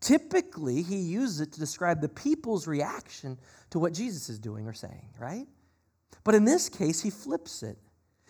Typically, 0.00 0.80
he 0.80 0.96
uses 0.96 1.42
it 1.42 1.52
to 1.52 1.60
describe 1.60 2.00
the 2.00 2.08
people's 2.08 2.66
reaction 2.66 3.38
to 3.68 3.78
what 3.78 3.92
Jesus 3.92 4.30
is 4.30 4.38
doing 4.38 4.66
or 4.66 4.72
saying, 4.72 5.10
right? 5.18 5.46
But 6.24 6.34
in 6.34 6.44
this 6.44 6.70
case, 6.70 7.02
he 7.02 7.10
flips 7.10 7.62
it. 7.62 7.76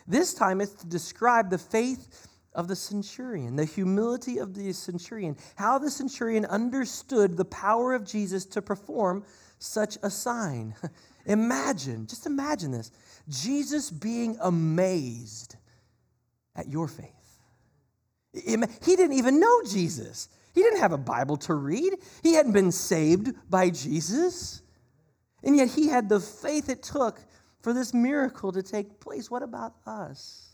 This 0.08 0.34
time, 0.34 0.60
it's 0.60 0.72
to 0.74 0.86
describe 0.86 1.50
the 1.50 1.58
faith 1.58 2.26
of 2.54 2.68
the 2.68 2.76
centurion, 2.76 3.56
the 3.56 3.64
humility 3.64 4.38
of 4.38 4.54
the 4.54 4.72
centurion, 4.72 5.36
how 5.56 5.78
the 5.78 5.90
centurion 5.90 6.44
understood 6.46 7.36
the 7.36 7.44
power 7.44 7.94
of 7.94 8.04
Jesus 8.04 8.44
to 8.46 8.62
perform 8.62 9.24
such 9.58 9.98
a 10.02 10.10
sign. 10.10 10.74
imagine, 11.26 12.06
just 12.06 12.26
imagine 12.26 12.72
this 12.72 12.90
Jesus 13.28 13.90
being 13.90 14.36
amazed 14.40 15.56
at 16.56 16.68
your 16.68 16.88
faith. 16.88 17.06
He 18.32 18.96
didn't 18.96 19.14
even 19.14 19.40
know 19.40 19.62
Jesus. 19.62 20.28
He 20.54 20.62
didn't 20.62 20.80
have 20.80 20.92
a 20.92 20.98
Bible 20.98 21.36
to 21.38 21.54
read. 21.54 21.94
He 22.22 22.34
hadn't 22.34 22.52
been 22.52 22.72
saved 22.72 23.34
by 23.48 23.70
Jesus. 23.70 24.62
And 25.42 25.56
yet 25.56 25.68
he 25.68 25.88
had 25.88 26.08
the 26.08 26.20
faith 26.20 26.68
it 26.68 26.82
took 26.82 27.20
for 27.60 27.72
this 27.72 27.94
miracle 27.94 28.52
to 28.52 28.62
take 28.62 29.00
place. 29.00 29.30
What 29.30 29.42
about 29.42 29.74
us? 29.86 30.49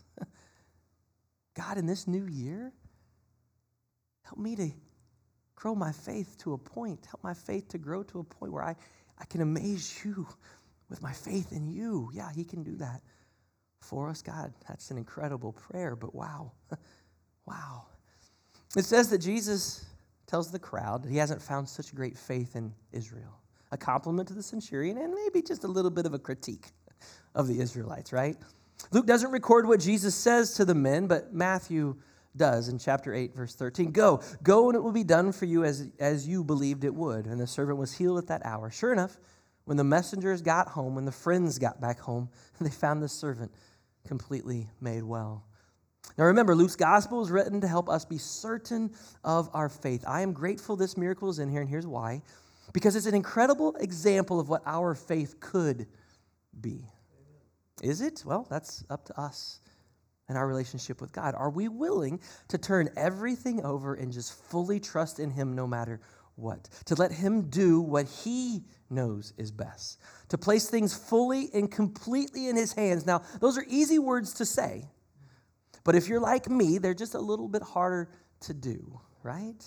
God, 1.57 1.77
in 1.77 1.87
this 1.87 2.07
new 2.07 2.25
year, 2.27 2.71
help 4.21 4.37
me 4.37 4.55
to 4.55 4.69
grow 5.55 5.73
my 5.73 5.91
faith 5.91 6.37
to 6.39 6.53
a 6.53 6.57
point, 6.57 7.05
help 7.05 7.23
my 7.23 7.33
faith 7.33 7.67
to 7.69 7.79
grow 7.79 8.03
to 8.03 8.19
a 8.19 8.23
point 8.23 8.51
where 8.53 8.63
I, 8.63 8.75
I 9.17 9.25
can 9.25 9.41
amaze 9.41 10.01
you 10.05 10.27
with 10.89 11.01
my 11.01 11.11
faith 11.11 11.51
in 11.51 11.67
you. 11.67 12.11
Yeah, 12.13 12.31
He 12.31 12.43
can 12.43 12.63
do 12.63 12.75
that 12.75 13.01
for 13.81 14.07
us, 14.07 14.21
God. 14.21 14.53
That's 14.67 14.91
an 14.91 14.97
incredible 14.97 15.53
prayer, 15.53 15.95
but 15.95 16.13
wow. 16.13 16.51
wow. 17.45 17.85
It 18.75 18.85
says 18.85 19.09
that 19.09 19.19
Jesus 19.19 19.85
tells 20.27 20.51
the 20.51 20.59
crowd 20.59 21.03
that 21.03 21.11
he 21.11 21.17
hasn't 21.17 21.41
found 21.41 21.67
such 21.67 21.95
great 21.95 22.17
faith 22.17 22.55
in 22.55 22.73
Israel. 22.91 23.39
A 23.71 23.77
compliment 23.77 24.27
to 24.27 24.33
the 24.33 24.43
centurion 24.43 24.97
and 24.97 25.13
maybe 25.13 25.41
just 25.41 25.63
a 25.63 25.67
little 25.67 25.89
bit 25.89 26.05
of 26.05 26.13
a 26.13 26.19
critique 26.19 26.67
of 27.33 27.47
the 27.47 27.59
Israelites, 27.59 28.11
right? 28.13 28.37
Luke 28.91 29.05
doesn't 29.05 29.31
record 29.31 29.67
what 29.67 29.79
Jesus 29.79 30.15
says 30.15 30.53
to 30.53 30.65
the 30.65 30.75
men, 30.75 31.07
but 31.07 31.33
Matthew 31.33 31.95
does 32.35 32.69
in 32.69 32.77
chapter 32.77 33.13
8, 33.13 33.35
verse 33.35 33.55
13. 33.55 33.91
Go, 33.91 34.21
go, 34.43 34.69
and 34.69 34.75
it 34.75 34.81
will 34.81 34.91
be 34.91 35.03
done 35.03 35.31
for 35.31 35.45
you 35.45 35.63
as, 35.63 35.89
as 35.99 36.27
you 36.27 36.43
believed 36.43 36.83
it 36.83 36.93
would. 36.93 37.25
And 37.25 37.39
the 37.39 37.47
servant 37.47 37.79
was 37.79 37.93
healed 37.93 38.19
at 38.19 38.27
that 38.27 38.45
hour. 38.45 38.69
Sure 38.69 38.93
enough, 38.93 39.17
when 39.65 39.77
the 39.77 39.83
messengers 39.83 40.41
got 40.41 40.69
home, 40.69 40.95
when 40.95 41.05
the 41.05 41.11
friends 41.11 41.59
got 41.59 41.81
back 41.81 41.99
home, 41.99 42.29
they 42.61 42.69
found 42.69 43.01
the 43.01 43.09
servant 43.09 43.51
completely 44.07 44.69
made 44.79 45.03
well. 45.03 45.43
Now 46.17 46.25
remember, 46.25 46.55
Luke's 46.55 46.77
gospel 46.77 47.21
is 47.21 47.29
written 47.29 47.59
to 47.61 47.67
help 47.67 47.89
us 47.89 48.05
be 48.05 48.17
certain 48.17 48.91
of 49.23 49.49
our 49.53 49.67
faith. 49.67 50.05
I 50.07 50.21
am 50.21 50.31
grateful 50.31 50.75
this 50.75 50.95
miracle 50.95 51.29
is 51.29 51.39
in 51.39 51.49
here, 51.49 51.59
and 51.59 51.69
here's 51.69 51.85
why. 51.85 52.21
Because 52.71 52.95
it's 52.95 53.05
an 53.05 53.15
incredible 53.15 53.75
example 53.75 54.39
of 54.39 54.47
what 54.47 54.61
our 54.65 54.95
faith 54.95 55.39
could 55.39 55.87
be. 56.59 56.85
Is 57.81 58.01
it? 58.01 58.23
Well, 58.25 58.47
that's 58.49 58.83
up 58.89 59.05
to 59.05 59.19
us 59.19 59.59
and 60.29 60.37
our 60.37 60.47
relationship 60.47 60.99
with 60.99 61.11
God. 61.11 61.35
Are 61.35 61.49
we 61.49 61.67
willing 61.67 62.19
to 62.49 62.57
turn 62.57 62.89
everything 62.97 63.63
over 63.63 63.95
and 63.95 64.11
just 64.11 64.33
fully 64.49 64.79
trust 64.79 65.19
in 65.19 65.29
Him 65.29 65.55
no 65.55 65.67
matter 65.67 66.01
what? 66.35 66.69
To 66.85 66.95
let 66.95 67.11
Him 67.11 67.49
do 67.49 67.79
what 67.79 68.07
He 68.07 68.63
knows 68.89 69.33
is 69.37 69.51
best. 69.51 69.99
To 70.29 70.37
place 70.37 70.69
things 70.69 70.93
fully 70.93 71.49
and 71.53 71.71
completely 71.71 72.47
in 72.47 72.55
His 72.55 72.73
hands. 72.73 73.05
Now, 73.05 73.21
those 73.39 73.57
are 73.57 73.65
easy 73.67 73.99
words 73.99 74.33
to 74.35 74.45
say, 74.45 74.85
but 75.83 75.95
if 75.95 76.07
you're 76.09 76.19
like 76.19 76.49
me, 76.49 76.79
they're 76.79 76.93
just 76.93 77.13
a 77.13 77.19
little 77.19 77.47
bit 77.47 77.61
harder 77.61 78.09
to 78.41 78.53
do, 78.53 78.99
right? 79.23 79.65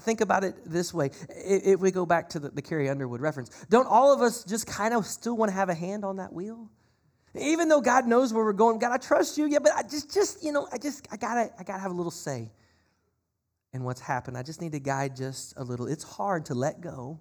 Think 0.00 0.20
about 0.20 0.44
it 0.44 0.54
this 0.64 0.92
way. 0.92 1.10
If 1.28 1.80
we 1.80 1.90
go 1.90 2.04
back 2.04 2.28
to 2.30 2.38
the, 2.38 2.50
the 2.50 2.62
Carrie 2.62 2.88
Underwood 2.88 3.20
reference, 3.20 3.64
don't 3.70 3.86
all 3.86 4.12
of 4.12 4.20
us 4.20 4.44
just 4.44 4.66
kind 4.66 4.92
of 4.94 5.06
still 5.06 5.36
want 5.36 5.50
to 5.50 5.54
have 5.54 5.70
a 5.70 5.74
hand 5.74 6.04
on 6.04 6.16
that 6.16 6.32
wheel? 6.32 6.68
Even 7.34 7.68
though 7.68 7.80
God 7.80 8.06
knows 8.06 8.32
where 8.32 8.44
we're 8.44 8.52
going, 8.52 8.78
God, 8.78 8.92
I 8.92 8.98
trust 8.98 9.38
you. 9.38 9.46
Yeah, 9.46 9.60
but 9.60 9.72
I 9.74 9.82
just, 9.82 10.12
just, 10.12 10.44
you 10.44 10.52
know, 10.52 10.68
I 10.70 10.78
just, 10.78 11.06
I 11.10 11.16
gotta, 11.16 11.50
I 11.58 11.62
gotta 11.62 11.80
have 11.80 11.90
a 11.90 11.94
little 11.94 12.10
say 12.10 12.50
in 13.72 13.84
what's 13.84 14.00
happened. 14.00 14.36
I 14.36 14.42
just 14.42 14.60
need 14.60 14.72
to 14.72 14.80
guide 14.80 15.16
just 15.16 15.54
a 15.56 15.64
little. 15.64 15.86
It's 15.86 16.04
hard 16.04 16.46
to 16.46 16.54
let 16.54 16.80
go 16.80 17.18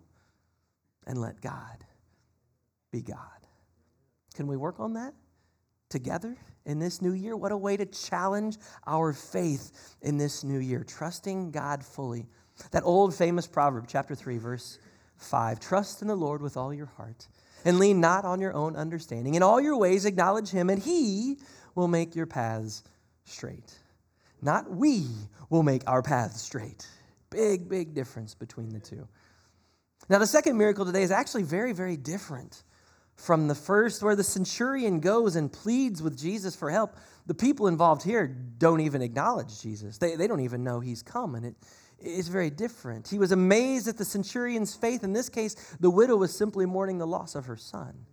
and 1.08 1.20
let 1.20 1.42
God 1.42 1.86
be 2.92 3.02
God. 3.02 3.18
Can 4.36 4.48
we 4.48 4.58
work 4.58 4.80
on 4.80 4.94
that 4.94 5.14
together 5.90 6.36
in 6.66 6.80
this 6.80 7.02
new 7.02 7.14
year? 7.14 7.38
What 7.38 7.54
a 7.54 7.58
way 7.58 7.78
to 7.78 7.86
challenge 7.86 8.58
our 8.86 9.14
faith 9.14 9.96
in 10.02 10.18
this 10.18 10.44
new 10.44 10.60
year, 10.60 10.84
trusting 10.84 11.52
God 11.52 11.86
fully. 11.86 12.28
That 12.72 12.84
old 12.84 13.16
famous 13.16 13.48
proverb, 13.48 13.86
chapter 13.88 14.14
3, 14.14 14.38
verse 14.38 14.78
5 15.18 15.60
Trust 15.60 16.02
in 16.02 16.08
the 16.08 16.16
Lord 16.16 16.42
with 16.42 16.58
all 16.58 16.74
your 16.74 16.88
heart 16.98 17.28
and 17.66 17.80
lean 17.80 18.00
not 18.00 18.26
on 18.26 18.42
your 18.42 18.54
own 18.54 18.76
understanding. 18.76 19.36
In 19.36 19.44
all 19.44 19.62
your 19.62 19.78
ways, 19.78 20.06
acknowledge 20.06 20.50
him, 20.50 20.70
and 20.70 20.82
he 20.82 21.38
will 21.76 21.88
make 21.88 22.16
your 22.16 22.26
paths 22.26 22.84
straight. 23.26 23.74
Not 24.42 24.70
we 24.70 25.08
will 25.50 25.64
make 25.64 25.84
our 25.88 26.02
paths 26.02 26.42
straight. 26.42 26.88
Big, 27.30 27.70
big 27.70 27.94
difference 27.94 28.34
between 28.34 28.70
the 28.70 28.80
two. 28.80 29.08
Now, 30.10 30.18
the 30.18 30.28
second 30.28 30.58
miracle 30.58 30.86
today 30.86 31.04
is 31.04 31.12
actually 31.12 31.44
very, 31.44 31.74
very 31.74 31.96
different 31.96 32.64
from 33.16 33.48
the 33.48 33.56
first, 33.56 34.02
where 34.02 34.16
the 34.16 34.24
centurion 34.24 35.00
goes 35.00 35.36
and 35.36 35.52
pleads 35.52 36.02
with 36.02 36.18
Jesus 36.18 36.56
for 36.56 36.72
help. 36.72 36.96
The 37.28 37.36
people 37.36 37.68
involved 37.68 38.04
here 38.04 38.26
don't 38.58 38.82
even 38.82 39.02
acknowledge 39.02 39.62
Jesus, 39.62 39.98
they, 40.00 40.16
they 40.16 40.28
don't 40.28 40.40
even 40.40 40.64
know 40.64 40.80
he's 40.80 41.04
come. 41.04 41.36
And 41.36 41.46
it, 41.46 41.56
is 42.04 42.28
very 42.28 42.50
different. 42.50 43.08
He 43.08 43.20
was 43.20 43.32
amazed 43.32 43.88
at 43.88 43.98
the 43.98 44.06
centurion's 44.06 44.76
faith. 44.76 45.04
In 45.04 45.14
this 45.14 45.30
case, 45.30 45.56
the 45.80 45.90
widow 45.90 46.16
was 46.16 46.36
simply 46.36 46.66
mourning 46.66 46.98
the 46.98 47.08
loss 47.08 47.36
of 47.36 47.46
her 47.46 47.58
son. 47.58 48.06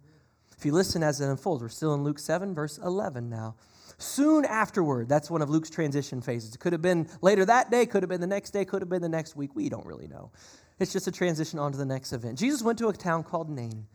If 0.56 0.66
you 0.66 0.72
listen 0.72 1.02
as 1.02 1.20
it 1.20 1.26
unfolds, 1.26 1.62
we're 1.62 1.68
still 1.68 1.94
in 1.94 2.02
Luke 2.02 2.18
7, 2.18 2.54
verse 2.54 2.78
11 2.78 3.28
now. 3.28 3.54
Soon 3.98 4.44
afterward, 4.44 5.08
that's 5.08 5.30
one 5.30 5.42
of 5.42 5.50
Luke's 5.50 5.70
transition 5.70 6.20
phases. 6.20 6.54
It 6.54 6.58
could 6.58 6.72
have 6.72 6.82
been 6.82 7.08
later 7.20 7.44
that 7.44 7.70
day, 7.70 7.84
could 7.86 8.02
have 8.02 8.08
been 8.08 8.20
the 8.20 8.26
next 8.26 8.50
day, 8.50 8.64
could 8.64 8.80
have 8.80 8.88
been 8.88 9.02
the 9.02 9.08
next 9.08 9.36
week. 9.36 9.50
We 9.54 9.68
don't 9.68 9.86
really 9.86 10.06
know. 10.06 10.30
It's 10.78 10.92
just 10.92 11.08
a 11.08 11.12
transition 11.12 11.58
on 11.58 11.72
to 11.72 11.78
the 11.78 11.84
next 11.84 12.12
event. 12.12 12.38
Jesus 12.38 12.62
went 12.62 12.78
to 12.78 12.88
a 12.88 12.92
town 12.92 13.24
called 13.24 13.50
Nain, 13.50 13.86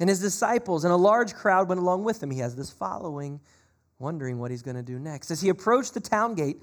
and 0.00 0.08
his 0.08 0.20
disciples 0.20 0.84
and 0.84 0.92
a 0.92 0.96
large 0.96 1.34
crowd 1.34 1.68
went 1.68 1.80
along 1.80 2.02
with 2.02 2.22
him. 2.22 2.30
He 2.30 2.40
has 2.40 2.56
this 2.56 2.70
following, 2.70 3.40
wondering 4.00 4.38
what 4.38 4.50
he's 4.50 4.62
going 4.62 4.76
to 4.76 4.82
do 4.82 4.98
next. 4.98 5.30
As 5.30 5.40
he 5.40 5.48
approached 5.48 5.94
the 5.94 6.00
town 6.00 6.34
gate, 6.34 6.62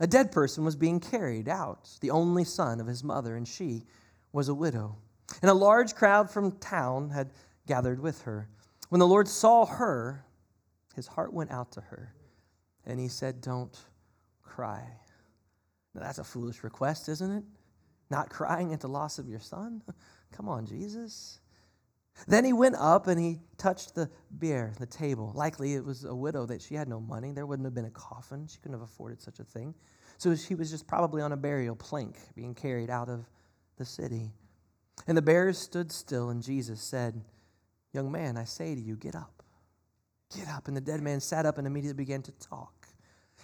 a 0.00 0.06
dead 0.06 0.32
person 0.32 0.64
was 0.64 0.76
being 0.76 1.00
carried 1.00 1.48
out, 1.48 1.88
the 2.00 2.10
only 2.10 2.44
son 2.44 2.80
of 2.80 2.86
his 2.86 3.04
mother, 3.04 3.36
and 3.36 3.46
she 3.46 3.84
was 4.32 4.48
a 4.48 4.54
widow. 4.54 4.96
And 5.40 5.50
a 5.50 5.54
large 5.54 5.94
crowd 5.94 6.30
from 6.30 6.52
town 6.58 7.10
had 7.10 7.30
gathered 7.66 8.00
with 8.00 8.22
her. 8.22 8.48
When 8.88 8.98
the 8.98 9.06
Lord 9.06 9.28
saw 9.28 9.66
her, 9.66 10.24
his 10.94 11.06
heart 11.06 11.32
went 11.32 11.50
out 11.50 11.72
to 11.72 11.80
her, 11.80 12.14
and 12.86 12.98
he 12.98 13.08
said, 13.08 13.40
Don't 13.40 13.76
cry. 14.42 14.82
Now, 15.94 16.02
that's 16.02 16.18
a 16.18 16.24
foolish 16.24 16.64
request, 16.64 17.08
isn't 17.08 17.30
it? 17.30 17.44
Not 18.10 18.30
crying 18.30 18.72
at 18.72 18.80
the 18.80 18.88
loss 18.88 19.18
of 19.18 19.28
your 19.28 19.40
son? 19.40 19.82
Come 20.32 20.48
on, 20.48 20.66
Jesus. 20.66 21.38
Then 22.26 22.44
he 22.44 22.52
went 22.52 22.76
up 22.76 23.06
and 23.06 23.20
he 23.20 23.40
touched 23.56 23.94
the 23.94 24.10
bier, 24.38 24.72
the 24.78 24.86
table. 24.86 25.32
Likely 25.34 25.74
it 25.74 25.84
was 25.84 26.04
a 26.04 26.14
widow 26.14 26.46
that 26.46 26.62
she 26.62 26.74
had 26.74 26.88
no 26.88 27.00
money. 27.00 27.32
There 27.32 27.46
wouldn't 27.46 27.66
have 27.66 27.74
been 27.74 27.86
a 27.86 27.90
coffin. 27.90 28.46
She 28.46 28.58
couldn't 28.58 28.78
have 28.78 28.82
afforded 28.82 29.20
such 29.20 29.40
a 29.40 29.44
thing. 29.44 29.74
So 30.18 30.34
she 30.36 30.54
was 30.54 30.70
just 30.70 30.86
probably 30.86 31.22
on 31.22 31.32
a 31.32 31.36
burial 31.36 31.74
plank 31.74 32.16
being 32.34 32.54
carried 32.54 32.90
out 32.90 33.08
of 33.08 33.24
the 33.76 33.84
city. 33.84 34.30
And 35.06 35.16
the 35.16 35.22
bearers 35.22 35.58
stood 35.58 35.90
still, 35.90 36.30
and 36.30 36.42
Jesus 36.42 36.80
said, 36.80 37.20
Young 37.92 38.10
man, 38.10 38.36
I 38.36 38.44
say 38.44 38.74
to 38.74 38.80
you, 38.80 38.96
get 38.96 39.14
up. 39.14 39.42
Get 40.36 40.48
up. 40.48 40.68
And 40.68 40.76
the 40.76 40.80
dead 40.80 41.02
man 41.02 41.20
sat 41.20 41.44
up 41.44 41.58
and 41.58 41.66
immediately 41.66 42.04
began 42.04 42.22
to 42.22 42.32
talk. 42.32 42.86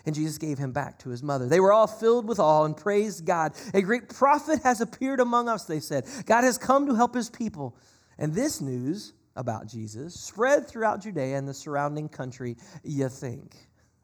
And 0.07 0.15
Jesus 0.15 0.39
gave 0.39 0.57
him 0.57 0.73
back 0.73 0.99
to 1.01 1.11
his 1.11 1.23
mother. 1.23 1.49
They 1.49 1.61
were 1.61 1.73
all 1.73 1.87
filled 1.87 2.27
with 2.29 2.39
awe 2.39 2.65
and 2.65 2.77
praised 2.77 3.27
God. 3.27 3.53
A 3.75 3.83
great 3.83 4.09
prophet 4.09 4.63
has 4.63 4.81
appeared 4.81 5.21
among 5.21 5.49
us, 5.49 5.65
they 5.65 5.81
said. 5.81 6.07
God 6.25 6.45
has 6.45 6.57
come 6.57 6.87
to 6.87 6.95
help 6.95 7.15
his 7.15 7.29
people. 7.29 7.77
And 8.19 8.35
this 8.35 8.61
news 8.61 9.15
about 9.37 9.69
Jesus 9.69 10.19
spread 10.19 10.67
throughout 10.67 11.03
Judea 11.03 11.37
and 11.39 11.47
the 11.47 11.55
surrounding 11.55 12.09
country, 12.09 12.57
you 12.83 13.09
think? 13.09 13.55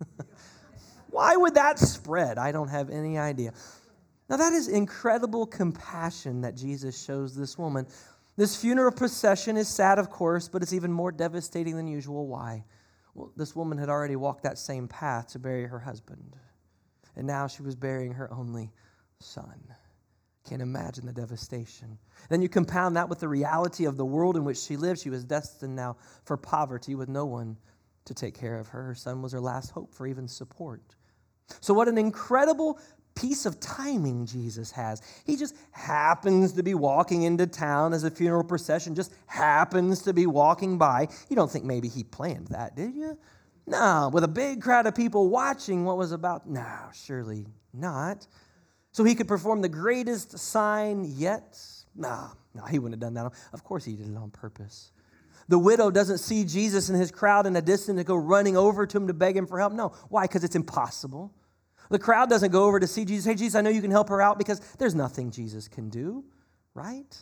Why 1.11 1.37
would 1.37 1.55
that 1.55 1.79
spread? 1.79 2.39
I 2.39 2.53
don't 2.53 2.69
have 2.69 2.91
any 2.91 3.19
idea. 3.19 3.53
Now, 4.29 4.37
that 4.37 4.53
is 4.53 4.69
incredible 4.69 5.47
compassion 5.47 6.41
that 6.43 6.57
Jesus 6.57 7.05
shows 7.05 7.37
this 7.37 7.59
woman. 7.59 7.87
This 8.37 8.57
funeral 8.57 8.91
procession 8.91 9.57
is 9.57 9.69
sad, 9.69 9.99
of 9.99 10.11
course, 10.11 10.49
but 10.49 10.63
it's 10.63 10.73
even 10.73 10.93
more 10.93 11.13
devastating 11.13 11.77
than 11.77 11.87
usual. 11.87 12.27
Why? 12.27 12.65
Well, 13.15 13.33
this 13.37 13.55
woman 13.55 13.79
had 13.79 13.89
already 13.89 14.17
walked 14.17 14.43
that 14.43 14.59
same 14.59 14.89
path 14.89 15.29
to 15.33 15.39
bury 15.39 15.67
her 15.67 15.79
husband, 15.79 16.37
and 17.17 17.27
now 17.27 17.47
she 17.47 17.63
was 17.63 17.77
burying 17.77 18.13
her 18.13 18.33
only 18.33 18.73
son. 19.21 19.63
Can't 20.49 20.63
imagine 20.63 21.07
the 21.07 21.13
devastation. 21.13 21.99
Then 22.29 22.43
you 22.43 22.49
compound 22.49 22.97
that 22.97 23.09
with 23.09 23.21
the 23.21 23.29
reality 23.29 23.87
of 23.87 23.97
the 23.97 24.05
world 24.05 24.37
in 24.37 24.45
which 24.45 24.59
she 24.59 24.77
lived. 24.77 25.01
She 25.01 25.11
was 25.11 25.25
destined 25.25 25.75
now 25.75 25.97
for 26.25 26.37
poverty 26.37 26.95
with 26.95 27.09
no 27.09 27.25
one 27.25 27.57
to 28.05 28.15
take 28.15 28.39
care 28.39 28.59
of 28.59 28.69
her. 28.69 28.83
Her 28.83 28.95
son 28.95 29.23
was 29.23 29.33
her 29.33 29.41
last 29.41 29.71
hope 29.71 29.95
for 29.95 30.07
even 30.07 30.29
support. 30.29 30.83
So, 31.61 31.73
what 31.73 31.89
an 31.89 31.97
incredible 31.97 32.79
piece 33.15 33.47
of 33.47 33.61
timing 33.61 34.27
Jesus 34.27 34.71
has. 34.73 35.01
He 35.25 35.37
just 35.37 35.55
happens 35.71 36.53
to 36.55 36.63
be 36.63 36.75
walking 36.75 37.23
into 37.23 37.47
town 37.47 37.93
as 37.93 38.05
a 38.05 38.11
funeral 38.11 38.45
procession, 38.45 38.95
just 38.95 39.15
happens 39.27 40.03
to 40.03 40.13
be 40.13 40.27
walking 40.27 40.79
by. 40.79 41.09
You 41.29 41.37
don't 41.37 41.51
think 41.51 41.65
maybe 41.65 41.89
he 41.89 42.05
planned 42.05 42.49
that, 42.49 42.77
did 42.77 42.95
you? 42.95 43.17
No, 43.67 44.11
with 44.13 44.25
a 44.25 44.29
big 44.29 44.61
crowd 44.61 44.87
of 44.87 44.95
people 44.95 45.31
watching 45.31 45.85
what 45.85 45.97
was 45.97 46.13
about. 46.13 46.49
No, 46.49 46.67
surely 46.93 47.47
not. 47.73 48.27
So 48.95 49.03
he 49.03 49.17
could 49.17 49.27
perform 49.27 49.61
the 49.61 49.69
greatest 49.69 50.39
sign 50.39 51.05
yet? 51.05 51.61
Nah, 51.97 52.29
no, 52.55 52.63
he 52.63 52.79
wouldn't 52.79 53.03
have 53.03 53.13
done 53.13 53.15
that. 53.15 53.33
Of 53.53 53.65
course, 53.65 53.85
he 53.85 53.97
did 53.97 54.09
it 54.09 54.17
on 54.17 54.31
purpose. 54.31 54.93
The 55.49 55.59
widow 55.59 55.91
doesn't 55.91 56.19
see 56.19 56.45
Jesus 56.45 56.89
and 56.89 56.99
his 56.99 57.11
crowd 57.11 57.45
in 57.47 57.57
a 57.57 57.61
distance 57.61 57.99
to 57.99 58.05
go 58.05 58.15
running 58.15 58.57
over 58.57 58.87
to 58.87 58.97
him 58.97 59.09
to 59.09 59.13
beg 59.13 59.37
him 59.37 59.49
for 59.49 59.59
help. 59.59 59.73
No. 59.73 59.89
Why? 60.11 60.23
Because 60.23 60.45
it's 60.45 60.55
impossible. 60.55 61.35
The 61.91 61.99
crowd 61.99 62.31
doesn't 62.31 62.53
go 62.53 62.67
over 62.67 62.79
to 62.79 62.87
see 62.87 63.05
Jesus. 63.05 63.25
Hey, 63.25 63.35
Jesus, 63.35 63.57
I 63.57 63.63
know 63.63 63.71
you 63.71 63.83
can 63.83 63.91
help 63.91 64.09
her 64.11 64.23
out 64.23 64.39
because 64.39 64.61
there's 64.79 64.95
nothing 64.95 65.33
Jesus 65.33 65.67
can 65.67 65.91
do, 65.91 66.25
right? 66.73 67.19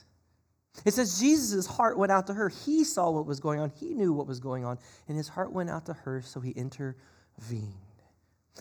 It 0.85 0.92
says 0.92 1.18
Jesus' 1.18 1.64
heart 1.64 1.96
went 1.96 2.12
out 2.12 2.26
to 2.26 2.35
her. 2.35 2.50
He 2.50 2.85
saw 2.85 3.11
what 3.11 3.24
was 3.24 3.40
going 3.40 3.61
on, 3.61 3.70
he 3.70 3.94
knew 3.94 4.12
what 4.12 4.26
was 4.26 4.40
going 4.40 4.66
on, 4.66 4.78
and 5.08 5.16
his 5.16 5.28
heart 5.28 5.52
went 5.52 5.70
out 5.70 5.87
to 5.87 5.94
her, 5.94 6.20
so 6.20 6.38
he 6.38 6.50
intervened. 6.50 7.91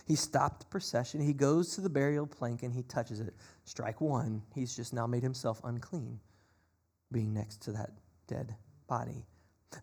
He 0.06 0.16
stopped 0.16 0.62
the 0.62 0.66
procession. 0.68 1.22
He 1.22 1.34
goes 1.34 1.76
to 1.76 1.82
the 1.82 1.90
burial 1.90 2.26
plank 2.26 2.64
and 2.64 2.74
he 2.74 2.84
touches 2.84 3.20
it. 3.20 3.34
Strike 3.66 4.02
one. 4.02 4.42
He's 4.54 4.76
just 4.76 4.94
now 4.94 5.08
made 5.08 5.24
himself 5.24 5.62
unclean, 5.64 6.20
being 7.12 7.34
next 7.34 7.62
to 7.64 7.72
that 7.74 7.92
dead 8.28 8.56
body. 8.88 9.26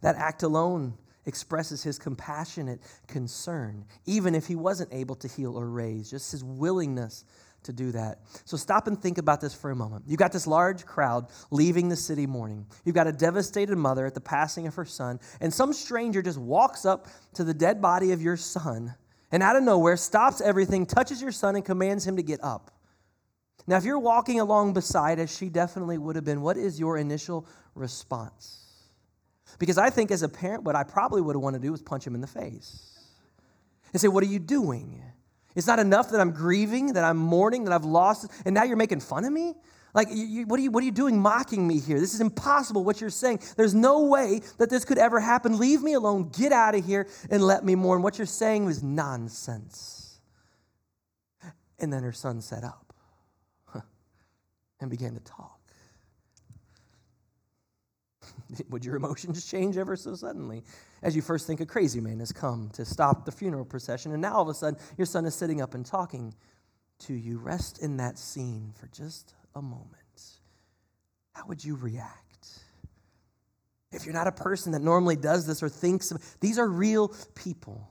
That 0.02 0.16
act 0.16 0.42
alone 0.42 0.94
expresses 1.26 1.82
his 1.82 1.98
compassionate 1.98 2.80
concern, 3.06 3.84
even 4.06 4.34
if 4.34 4.46
he 4.46 4.56
wasn't 4.56 4.92
able 4.92 5.14
to 5.16 5.28
heal 5.28 5.56
or 5.56 5.68
raise, 5.68 6.10
just 6.10 6.32
his 6.32 6.42
willingness 6.42 7.24
to 7.64 7.72
do 7.72 7.92
that. 7.92 8.20
So 8.44 8.56
stop 8.56 8.86
and 8.86 9.00
think 9.00 9.18
about 9.18 9.40
this 9.40 9.54
for 9.54 9.70
a 9.70 9.76
moment. 9.76 10.04
You've 10.06 10.18
got 10.18 10.32
this 10.32 10.46
large 10.46 10.86
crowd 10.86 11.26
leaving 11.50 11.88
the 11.88 11.96
city 11.96 12.26
mourning. 12.26 12.66
You've 12.84 12.94
got 12.94 13.06
a 13.06 13.12
devastated 13.12 13.76
mother 13.76 14.06
at 14.06 14.14
the 14.14 14.20
passing 14.20 14.66
of 14.66 14.74
her 14.76 14.84
son, 14.84 15.20
and 15.40 15.52
some 15.52 15.72
stranger 15.72 16.22
just 16.22 16.38
walks 16.38 16.86
up 16.86 17.08
to 17.34 17.44
the 17.44 17.54
dead 17.54 17.82
body 17.82 18.12
of 18.12 18.22
your 18.22 18.36
son 18.36 18.94
and 19.30 19.42
out 19.42 19.56
of 19.56 19.62
nowhere 19.62 19.96
stops 19.96 20.40
everything, 20.40 20.86
touches 20.86 21.20
your 21.20 21.32
son, 21.32 21.56
and 21.56 21.64
commands 21.64 22.06
him 22.06 22.16
to 22.16 22.22
get 22.22 22.42
up. 22.42 22.70
Now, 23.66 23.76
if 23.76 23.84
you're 23.84 23.98
walking 23.98 24.40
along 24.40 24.72
beside, 24.72 25.18
as 25.18 25.34
she 25.34 25.50
definitely 25.50 25.98
would 25.98 26.16
have 26.16 26.24
been, 26.24 26.40
what 26.40 26.56
is 26.56 26.80
your 26.80 26.96
initial 26.96 27.46
response? 27.74 28.64
Because 29.58 29.76
I 29.76 29.90
think 29.90 30.10
as 30.10 30.22
a 30.22 30.28
parent, 30.28 30.64
what 30.64 30.74
I 30.74 30.84
probably 30.84 31.20
would 31.20 31.36
have 31.36 31.42
wanted 31.42 31.58
to 31.58 31.66
do 31.66 31.72
was 31.72 31.82
punch 31.82 32.06
him 32.06 32.14
in 32.14 32.20
the 32.20 32.26
face 32.26 32.98
and 33.92 34.00
say, 34.00 34.08
What 34.08 34.22
are 34.22 34.28
you 34.28 34.38
doing? 34.38 35.02
It's 35.54 35.66
not 35.66 35.78
enough 35.78 36.10
that 36.10 36.20
I'm 36.20 36.30
grieving, 36.30 36.92
that 36.92 37.04
I'm 37.04 37.16
mourning, 37.16 37.64
that 37.64 37.72
I've 37.72 37.84
lost, 37.84 38.30
and 38.44 38.54
now 38.54 38.62
you're 38.62 38.76
making 38.76 39.00
fun 39.00 39.24
of 39.24 39.32
me? 39.32 39.54
Like, 39.94 40.08
you, 40.10 40.46
what, 40.46 40.60
are 40.60 40.62
you, 40.62 40.70
what 40.70 40.82
are 40.82 40.86
you 40.86 40.92
doing 40.92 41.20
mocking 41.20 41.66
me 41.66 41.80
here? 41.80 41.98
This 41.98 42.14
is 42.14 42.20
impossible 42.20 42.84
what 42.84 43.00
you're 43.00 43.10
saying. 43.10 43.40
There's 43.56 43.74
no 43.74 44.04
way 44.04 44.42
that 44.58 44.70
this 44.70 44.84
could 44.84 44.98
ever 44.98 45.18
happen. 45.18 45.58
Leave 45.58 45.82
me 45.82 45.94
alone. 45.94 46.30
Get 46.36 46.52
out 46.52 46.74
of 46.74 46.84
here 46.84 47.08
and 47.30 47.42
let 47.42 47.64
me 47.64 47.74
mourn. 47.74 48.02
What 48.02 48.18
you're 48.18 48.26
saying 48.26 48.66
was 48.66 48.82
nonsense. 48.82 50.20
And 51.78 51.92
then 51.92 52.02
her 52.02 52.12
son 52.12 52.40
sat 52.40 52.64
up 52.64 52.92
and 54.80 54.90
began 54.90 55.14
to 55.14 55.20
talk. 55.20 55.58
Would 58.70 58.84
your 58.84 58.96
emotions 58.96 59.46
change 59.46 59.76
ever 59.76 59.96
so 59.96 60.14
suddenly? 60.14 60.62
As 61.02 61.14
you 61.16 61.22
first 61.22 61.46
think 61.46 61.60
a 61.60 61.66
crazy 61.66 62.00
man 62.00 62.18
has 62.20 62.32
come 62.32 62.70
to 62.74 62.84
stop 62.84 63.24
the 63.24 63.32
funeral 63.32 63.64
procession, 63.64 64.12
and 64.12 64.22
now 64.22 64.34
all 64.34 64.42
of 64.42 64.48
a 64.48 64.54
sudden 64.54 64.78
your 64.96 65.06
son 65.06 65.24
is 65.24 65.34
sitting 65.34 65.60
up 65.60 65.74
and 65.74 65.84
talking 65.84 66.34
to 67.00 67.14
you. 67.14 67.38
Rest 67.38 67.78
in 67.80 67.96
that 67.98 68.18
scene 68.18 68.72
for 68.78 68.86
just 68.88 69.34
a 69.54 69.62
moment. 69.62 69.94
How 71.32 71.46
would 71.46 71.64
you 71.64 71.76
react? 71.76 72.18
If 73.92 74.04
you're 74.04 74.14
not 74.14 74.26
a 74.26 74.32
person 74.32 74.72
that 74.72 74.82
normally 74.82 75.16
does 75.16 75.46
this 75.46 75.62
or 75.62 75.68
thinks, 75.68 76.12
these 76.40 76.58
are 76.58 76.68
real 76.68 77.14
people. 77.34 77.88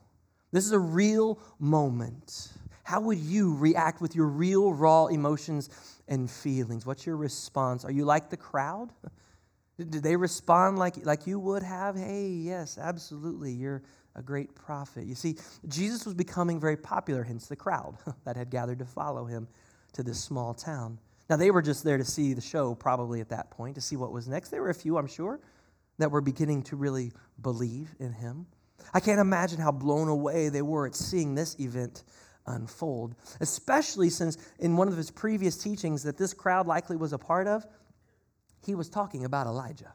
This 0.51 0.65
is 0.65 0.71
a 0.71 0.79
real 0.79 1.39
moment. 1.59 2.49
How 2.83 3.01
would 3.01 3.17
you 3.17 3.55
react 3.55 3.99
with 3.99 4.15
your 4.15 4.27
real, 4.27 4.71
raw 4.73 5.07
emotions 5.07 5.69
and 6.07 6.29
feelings? 6.29 6.85
What's 6.85 7.05
your 7.05 7.17
response? 7.17 7.83
Are 7.83 7.91
you 7.91 8.05
like 8.05 8.29
the 8.29 8.37
crowd? 8.37 8.93
Did 9.77 10.03
they 10.03 10.15
respond 10.15 10.79
like, 10.79 11.05
like 11.05 11.27
you 11.27 11.39
would 11.39 11.63
have? 11.63 11.95
Hey, 11.95 12.29
yes, 12.29 12.77
absolutely. 12.77 13.51
You're 13.51 13.83
a 14.15 14.21
great 14.21 14.55
prophet. 14.55 15.05
You 15.05 15.15
see, 15.15 15.35
Jesus 15.67 16.05
was 16.05 16.13
becoming 16.13 16.59
very 16.59 16.77
popular, 16.77 17.23
hence 17.23 17.47
the 17.47 17.55
crowd 17.55 17.97
that 18.25 18.35
had 18.35 18.49
gathered 18.49 18.79
to 18.79 18.85
follow 18.85 19.25
him 19.25 19.47
to 19.93 20.03
this 20.03 20.19
small 20.19 20.53
town. 20.53 20.97
Now, 21.29 21.35
they 21.35 21.51
were 21.51 21.61
just 21.61 21.83
there 21.83 21.97
to 21.97 22.05
see 22.05 22.33
the 22.33 22.41
show, 22.41 22.73
probably 22.75 23.19
at 23.19 23.29
that 23.29 23.51
point, 23.51 23.75
to 23.75 23.81
see 23.81 23.97
what 23.97 24.11
was 24.11 24.27
next. 24.27 24.49
There 24.49 24.61
were 24.61 24.69
a 24.69 24.73
few, 24.73 24.97
I'm 24.97 25.07
sure, 25.07 25.39
that 25.97 26.11
were 26.11 26.21
beginning 26.21 26.63
to 26.63 26.75
really 26.75 27.11
believe 27.41 27.95
in 27.99 28.13
him. 28.13 28.47
I 28.93 28.99
can't 28.99 29.19
imagine 29.19 29.59
how 29.59 29.71
blown 29.71 30.07
away 30.07 30.49
they 30.49 30.61
were 30.61 30.87
at 30.87 30.95
seeing 30.95 31.35
this 31.35 31.59
event 31.59 32.03
unfold, 32.45 33.15
especially 33.41 34.09
since 34.09 34.37
in 34.59 34.77
one 34.77 34.87
of 34.87 34.95
his 34.95 35.11
previous 35.11 35.57
teachings 35.57 36.03
that 36.03 36.17
this 36.17 36.33
crowd 36.33 36.65
likely 36.65 36.95
was 36.95 37.11
a 37.11 37.17
part 37.17 37.47
of, 37.47 37.65
he 38.65 38.75
was 38.75 38.89
talking 38.89 39.25
about 39.25 39.47
Elijah. 39.47 39.93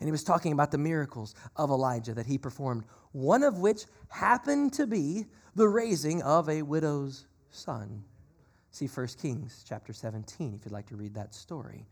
And 0.00 0.06
he 0.06 0.12
was 0.12 0.22
talking 0.22 0.52
about 0.52 0.70
the 0.70 0.78
miracles 0.78 1.34
of 1.56 1.70
Elijah 1.70 2.14
that 2.14 2.26
he 2.26 2.38
performed, 2.38 2.84
one 3.12 3.42
of 3.42 3.58
which 3.58 3.84
happened 4.08 4.72
to 4.74 4.86
be 4.86 5.26
the 5.56 5.66
raising 5.66 6.22
of 6.22 6.48
a 6.48 6.62
widow's 6.62 7.26
son. 7.50 8.04
See 8.70 8.86
1 8.86 9.06
Kings 9.20 9.64
chapter 9.66 9.92
17 9.92 10.54
if 10.54 10.64
you'd 10.64 10.72
like 10.72 10.88
to 10.88 10.96
read 10.96 11.14
that 11.14 11.34
story. 11.34 11.86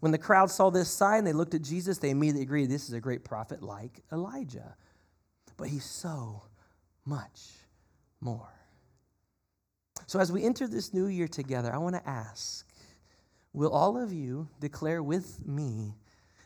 When 0.00 0.12
the 0.12 0.18
crowd 0.18 0.50
saw 0.50 0.70
this 0.70 0.88
sign, 0.88 1.24
they 1.24 1.32
looked 1.32 1.54
at 1.54 1.62
Jesus, 1.62 1.98
they 1.98 2.10
immediately 2.10 2.42
agreed 2.42 2.70
this 2.70 2.88
is 2.88 2.94
a 2.94 3.00
great 3.00 3.24
prophet 3.24 3.62
like 3.62 4.02
Elijah. 4.12 4.76
But 5.56 5.68
he's 5.68 5.84
so 5.84 6.42
much 7.04 7.50
more. 8.20 8.52
So 10.06 10.18
as 10.18 10.32
we 10.32 10.44
enter 10.44 10.66
this 10.66 10.92
new 10.92 11.06
year 11.06 11.28
together, 11.28 11.72
I 11.72 11.78
want 11.78 11.96
to 11.96 12.08
ask 12.08 12.66
Will 13.52 13.72
all 13.72 14.00
of 14.00 14.12
you 14.12 14.48
declare 14.60 15.02
with 15.02 15.44
me 15.44 15.94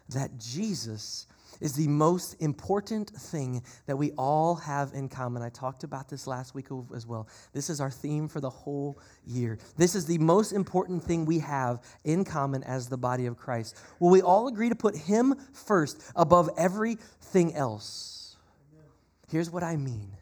that 0.08 0.38
Jesus 0.38 1.26
is 1.60 1.74
the 1.74 1.88
most 1.88 2.34
important 2.40 3.10
thing 3.10 3.62
that 3.86 3.96
we 3.96 4.12
all 4.12 4.54
have 4.56 4.92
in 4.94 5.08
common. 5.08 5.42
I 5.42 5.48
talked 5.48 5.84
about 5.84 6.08
this 6.08 6.26
last 6.26 6.54
week 6.54 6.66
as 6.94 7.06
well. 7.06 7.28
This 7.52 7.70
is 7.70 7.80
our 7.80 7.90
theme 7.90 8.28
for 8.28 8.40
the 8.40 8.50
whole 8.50 9.00
year. 9.26 9.58
This 9.76 9.94
is 9.94 10.06
the 10.06 10.18
most 10.18 10.52
important 10.52 11.02
thing 11.02 11.24
we 11.24 11.38
have 11.40 11.82
in 12.04 12.24
common 12.24 12.62
as 12.64 12.88
the 12.88 12.98
body 12.98 13.26
of 13.26 13.36
Christ. 13.36 13.76
Will 14.00 14.10
we 14.10 14.22
all 14.22 14.48
agree 14.48 14.68
to 14.68 14.74
put 14.74 14.96
Him 14.96 15.34
first 15.52 16.02
above 16.16 16.50
everything 16.56 17.54
else? 17.54 18.36
Here's 19.30 19.50
what 19.50 19.62
I 19.62 19.76
mean. 19.76 20.12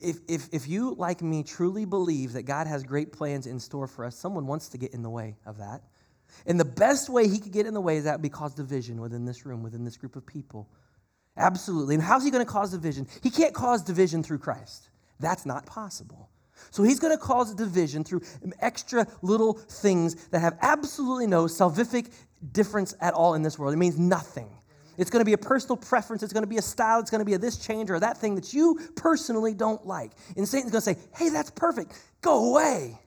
If, 0.00 0.18
if, 0.28 0.48
if 0.52 0.68
you, 0.68 0.94
like 0.94 1.22
me, 1.22 1.42
truly 1.42 1.84
believe 1.84 2.34
that 2.34 2.42
God 2.42 2.66
has 2.66 2.82
great 2.82 3.12
plans 3.12 3.46
in 3.46 3.58
store 3.58 3.86
for 3.86 4.04
us, 4.04 4.16
someone 4.16 4.46
wants 4.46 4.68
to 4.68 4.78
get 4.78 4.92
in 4.92 5.02
the 5.02 5.10
way 5.10 5.36
of 5.46 5.58
that. 5.58 5.82
And 6.44 6.60
the 6.60 6.64
best 6.64 7.08
way 7.08 7.28
he 7.28 7.38
could 7.38 7.52
get 7.52 7.66
in 7.66 7.74
the 7.74 7.80
way 7.80 7.96
is 7.96 8.04
that 8.04 8.14
would 8.14 8.22
be 8.22 8.28
cause 8.28 8.54
division 8.54 9.00
within 9.00 9.24
this 9.24 9.46
room, 9.46 9.62
within 9.62 9.84
this 9.84 9.96
group 9.96 10.16
of 10.16 10.26
people. 10.26 10.68
Absolutely. 11.36 11.94
And 11.94 12.02
how's 12.02 12.24
he 12.24 12.30
going 12.30 12.44
to 12.44 12.50
cause 12.50 12.70
division? 12.70 13.06
He 13.22 13.30
can't 13.30 13.54
cause 13.54 13.82
division 13.82 14.22
through 14.22 14.38
Christ. 14.38 14.88
That's 15.20 15.46
not 15.46 15.66
possible. 15.66 16.30
So 16.70 16.82
he's 16.82 16.98
going 17.00 17.12
to 17.12 17.22
cause 17.22 17.54
division 17.54 18.04
through 18.04 18.22
extra 18.60 19.06
little 19.22 19.54
things 19.54 20.28
that 20.28 20.40
have 20.40 20.56
absolutely 20.62 21.26
no 21.26 21.44
salvific 21.44 22.12
difference 22.52 22.94
at 23.00 23.14
all 23.14 23.34
in 23.34 23.42
this 23.42 23.58
world. 23.58 23.74
It 23.74 23.78
means 23.78 23.98
nothing. 23.98 24.48
It's 24.98 25.10
going 25.10 25.20
to 25.20 25.26
be 25.26 25.34
a 25.34 25.38
personal 25.38 25.76
preference. 25.76 26.22
It's 26.22 26.32
going 26.32 26.44
to 26.44 26.48
be 26.48 26.56
a 26.56 26.62
style. 26.62 27.00
It's 27.00 27.10
going 27.10 27.18
to 27.20 27.26
be 27.26 27.34
a 27.34 27.38
this 27.38 27.58
change 27.58 27.90
or 27.90 28.00
that 28.00 28.16
thing 28.16 28.34
that 28.36 28.54
you 28.54 28.80
personally 28.96 29.52
don't 29.52 29.86
like. 29.86 30.12
And 30.36 30.48
Satan's 30.48 30.72
going 30.72 30.82
to 30.82 30.94
say, 30.94 30.96
hey, 31.16 31.28
that's 31.28 31.50
perfect. 31.50 31.92
Go 32.22 32.50
away. 32.50 32.98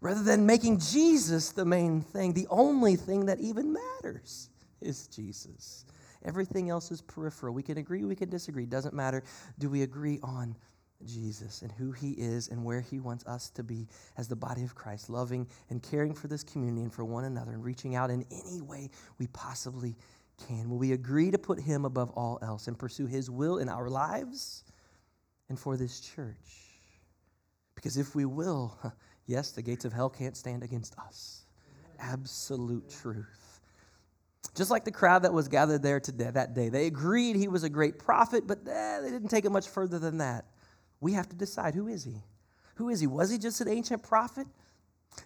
Rather 0.00 0.22
than 0.22 0.46
making 0.46 0.78
Jesus 0.78 1.50
the 1.50 1.64
main 1.64 2.00
thing, 2.00 2.32
the 2.32 2.46
only 2.50 2.96
thing 2.96 3.26
that 3.26 3.40
even 3.40 3.72
matters 3.72 4.48
is 4.80 5.08
Jesus. 5.08 5.84
Everything 6.24 6.70
else 6.70 6.90
is 6.90 7.02
peripheral. 7.02 7.54
We 7.54 7.62
can 7.62 7.78
agree, 7.78 8.04
we 8.04 8.14
can 8.14 8.30
disagree. 8.30 8.66
Doesn't 8.66 8.94
matter. 8.94 9.22
Do 9.58 9.70
we 9.70 9.82
agree 9.82 10.18
on 10.22 10.56
Jesus 11.04 11.62
and 11.62 11.70
who 11.72 11.92
he 11.92 12.10
is 12.12 12.48
and 12.48 12.64
where 12.64 12.80
he 12.80 12.98
wants 13.00 13.24
us 13.26 13.50
to 13.50 13.62
be 13.62 13.86
as 14.16 14.28
the 14.28 14.36
body 14.36 14.64
of 14.64 14.74
Christ, 14.74 15.08
loving 15.08 15.46
and 15.70 15.82
caring 15.82 16.14
for 16.14 16.28
this 16.28 16.42
community 16.42 16.82
and 16.82 16.92
for 16.92 17.04
one 17.04 17.24
another 17.24 17.52
and 17.52 17.64
reaching 17.64 17.94
out 17.94 18.10
in 18.10 18.24
any 18.30 18.60
way 18.60 18.90
we 19.18 19.28
possibly 19.28 19.96
can? 20.46 20.68
Will 20.68 20.78
we 20.78 20.92
agree 20.92 21.30
to 21.30 21.38
put 21.38 21.60
him 21.60 21.84
above 21.84 22.10
all 22.10 22.38
else 22.42 22.66
and 22.66 22.78
pursue 22.78 23.06
his 23.06 23.30
will 23.30 23.58
in 23.58 23.68
our 23.68 23.88
lives 23.88 24.64
and 25.48 25.58
for 25.58 25.76
this 25.76 26.00
church? 26.00 26.36
Because 27.74 27.96
if 27.96 28.14
we 28.14 28.24
will, 28.24 28.76
yes, 29.28 29.52
the 29.52 29.62
gates 29.62 29.84
of 29.84 29.92
hell 29.92 30.10
can't 30.10 30.36
stand 30.36 30.64
against 30.64 30.98
us. 30.98 31.44
Absolute 32.00 32.90
truth. 32.90 33.60
Just 34.56 34.70
like 34.72 34.84
the 34.84 34.90
crowd 34.90 35.22
that 35.22 35.32
was 35.32 35.46
gathered 35.46 35.82
there 35.82 36.00
today, 36.00 36.30
that 36.30 36.54
day, 36.54 36.68
they 36.68 36.86
agreed 36.86 37.36
he 37.36 37.46
was 37.46 37.62
a 37.62 37.68
great 37.68 37.98
prophet, 37.98 38.46
but 38.46 38.58
eh, 38.66 39.00
they 39.00 39.10
didn't 39.10 39.28
take 39.28 39.44
it 39.44 39.52
much 39.52 39.68
further 39.68 40.00
than 40.00 40.18
that. 40.18 40.46
We 41.00 41.12
have 41.12 41.28
to 41.28 41.36
decide 41.36 41.74
who 41.74 41.86
is 41.86 42.02
he? 42.02 42.24
Who 42.76 42.88
is 42.88 42.98
he? 42.98 43.06
Was 43.06 43.30
he 43.30 43.38
just 43.38 43.60
an 43.60 43.68
ancient 43.68 44.02
prophet? 44.02 44.46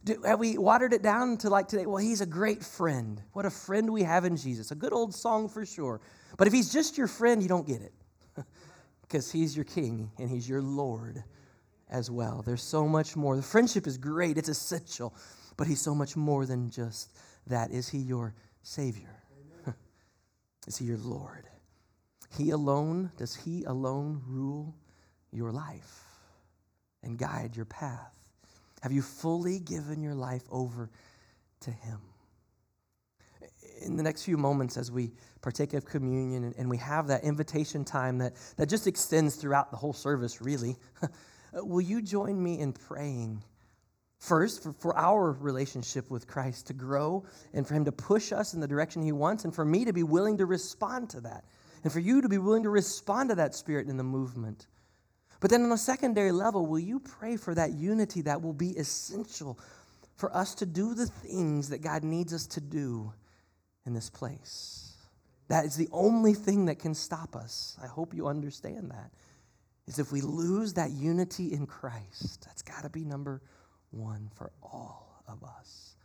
Do, 0.04 0.22
have 0.24 0.38
we 0.38 0.58
watered 0.58 0.92
it 0.92 1.02
down 1.02 1.36
to 1.38 1.50
like 1.50 1.68
today? 1.68 1.86
Well, 1.86 1.98
he's 1.98 2.20
a 2.20 2.26
great 2.26 2.62
friend. 2.62 3.22
What 3.32 3.46
a 3.46 3.50
friend 3.50 3.92
we 3.92 4.02
have 4.02 4.24
in 4.24 4.36
Jesus. 4.36 4.70
A 4.70 4.74
good 4.74 4.92
old 4.92 5.14
song 5.14 5.48
for 5.48 5.64
sure. 5.64 6.00
But 6.36 6.46
if 6.46 6.52
he's 6.52 6.72
just 6.72 6.98
your 6.98 7.06
friend, 7.06 7.42
you 7.42 7.48
don't 7.48 7.66
get 7.66 7.82
it 7.82 7.92
because 9.02 9.30
he's 9.30 9.54
your 9.54 9.64
king 9.64 10.10
and 10.18 10.30
he's 10.30 10.48
your 10.48 10.62
Lord 10.62 11.22
as 11.92 12.10
well. 12.10 12.42
There's 12.44 12.62
so 12.62 12.88
much 12.88 13.14
more. 13.14 13.36
The 13.36 13.42
friendship 13.42 13.86
is 13.86 13.98
great, 13.98 14.38
it's 14.38 14.48
essential, 14.48 15.14
but 15.56 15.66
He's 15.66 15.80
so 15.80 15.94
much 15.94 16.16
more 16.16 16.46
than 16.46 16.70
just 16.70 17.16
that. 17.46 17.70
Is 17.70 17.88
He 17.88 17.98
your 17.98 18.34
Savior? 18.62 19.22
is 20.66 20.78
He 20.78 20.86
your 20.86 20.96
Lord? 20.96 21.46
He 22.36 22.50
alone, 22.50 23.12
does 23.18 23.36
He 23.36 23.62
alone 23.64 24.22
rule 24.26 24.74
your 25.30 25.52
life 25.52 26.04
and 27.02 27.18
guide 27.18 27.54
your 27.54 27.66
path? 27.66 28.16
Have 28.82 28.90
you 28.90 29.02
fully 29.02 29.60
given 29.60 30.02
your 30.02 30.14
life 30.14 30.42
over 30.50 30.90
to 31.60 31.70
Him? 31.70 31.98
In 33.84 33.96
the 33.96 34.02
next 34.02 34.22
few 34.22 34.38
moments, 34.38 34.76
as 34.76 34.90
we 34.90 35.12
partake 35.42 35.74
of 35.74 35.84
communion 35.84 36.54
and 36.56 36.70
we 36.70 36.76
have 36.78 37.08
that 37.08 37.24
invitation 37.24 37.84
time 37.84 38.16
that, 38.18 38.32
that 38.56 38.68
just 38.68 38.86
extends 38.86 39.34
throughout 39.34 39.70
the 39.70 39.76
whole 39.76 39.92
service, 39.92 40.40
really. 40.40 40.76
Will 41.52 41.80
you 41.80 42.02
join 42.02 42.42
me 42.42 42.58
in 42.58 42.72
praying? 42.72 43.42
First, 44.18 44.62
for, 44.62 44.72
for 44.72 44.96
our 44.96 45.32
relationship 45.32 46.10
with 46.10 46.26
Christ 46.26 46.68
to 46.68 46.74
grow 46.74 47.24
and 47.52 47.66
for 47.66 47.74
Him 47.74 47.84
to 47.86 47.92
push 47.92 48.32
us 48.32 48.54
in 48.54 48.60
the 48.60 48.68
direction 48.68 49.02
He 49.02 49.12
wants, 49.12 49.44
and 49.44 49.54
for 49.54 49.64
me 49.64 49.84
to 49.84 49.92
be 49.92 50.04
willing 50.04 50.38
to 50.38 50.46
respond 50.46 51.10
to 51.10 51.20
that, 51.22 51.44
and 51.82 51.92
for 51.92 51.98
you 51.98 52.22
to 52.22 52.28
be 52.28 52.38
willing 52.38 52.62
to 52.62 52.70
respond 52.70 53.30
to 53.30 53.34
that 53.34 53.54
Spirit 53.54 53.88
in 53.88 53.96
the 53.96 54.04
movement. 54.04 54.68
But 55.40 55.50
then 55.50 55.64
on 55.64 55.72
a 55.72 55.76
secondary 55.76 56.30
level, 56.30 56.66
will 56.66 56.78
you 56.78 57.00
pray 57.00 57.36
for 57.36 57.52
that 57.56 57.72
unity 57.72 58.22
that 58.22 58.40
will 58.40 58.52
be 58.52 58.70
essential 58.70 59.58
for 60.16 60.34
us 60.36 60.54
to 60.56 60.66
do 60.66 60.94
the 60.94 61.06
things 61.06 61.70
that 61.70 61.82
God 61.82 62.04
needs 62.04 62.32
us 62.32 62.46
to 62.46 62.60
do 62.60 63.12
in 63.84 63.92
this 63.92 64.08
place? 64.08 64.94
That 65.48 65.64
is 65.64 65.74
the 65.74 65.88
only 65.90 66.32
thing 66.32 66.66
that 66.66 66.78
can 66.78 66.94
stop 66.94 67.34
us. 67.34 67.76
I 67.82 67.88
hope 67.88 68.14
you 68.14 68.28
understand 68.28 68.92
that 68.92 69.10
is 69.86 69.98
if 69.98 70.12
we 70.12 70.20
lose 70.20 70.74
that 70.74 70.90
unity 70.90 71.52
in 71.52 71.66
Christ. 71.66 72.44
That's 72.44 72.62
got 72.62 72.82
to 72.82 72.90
be 72.90 73.04
number 73.04 73.42
one 73.90 74.30
for 74.34 74.52
all 74.62 75.22
of 75.28 75.42
us. 75.44 75.96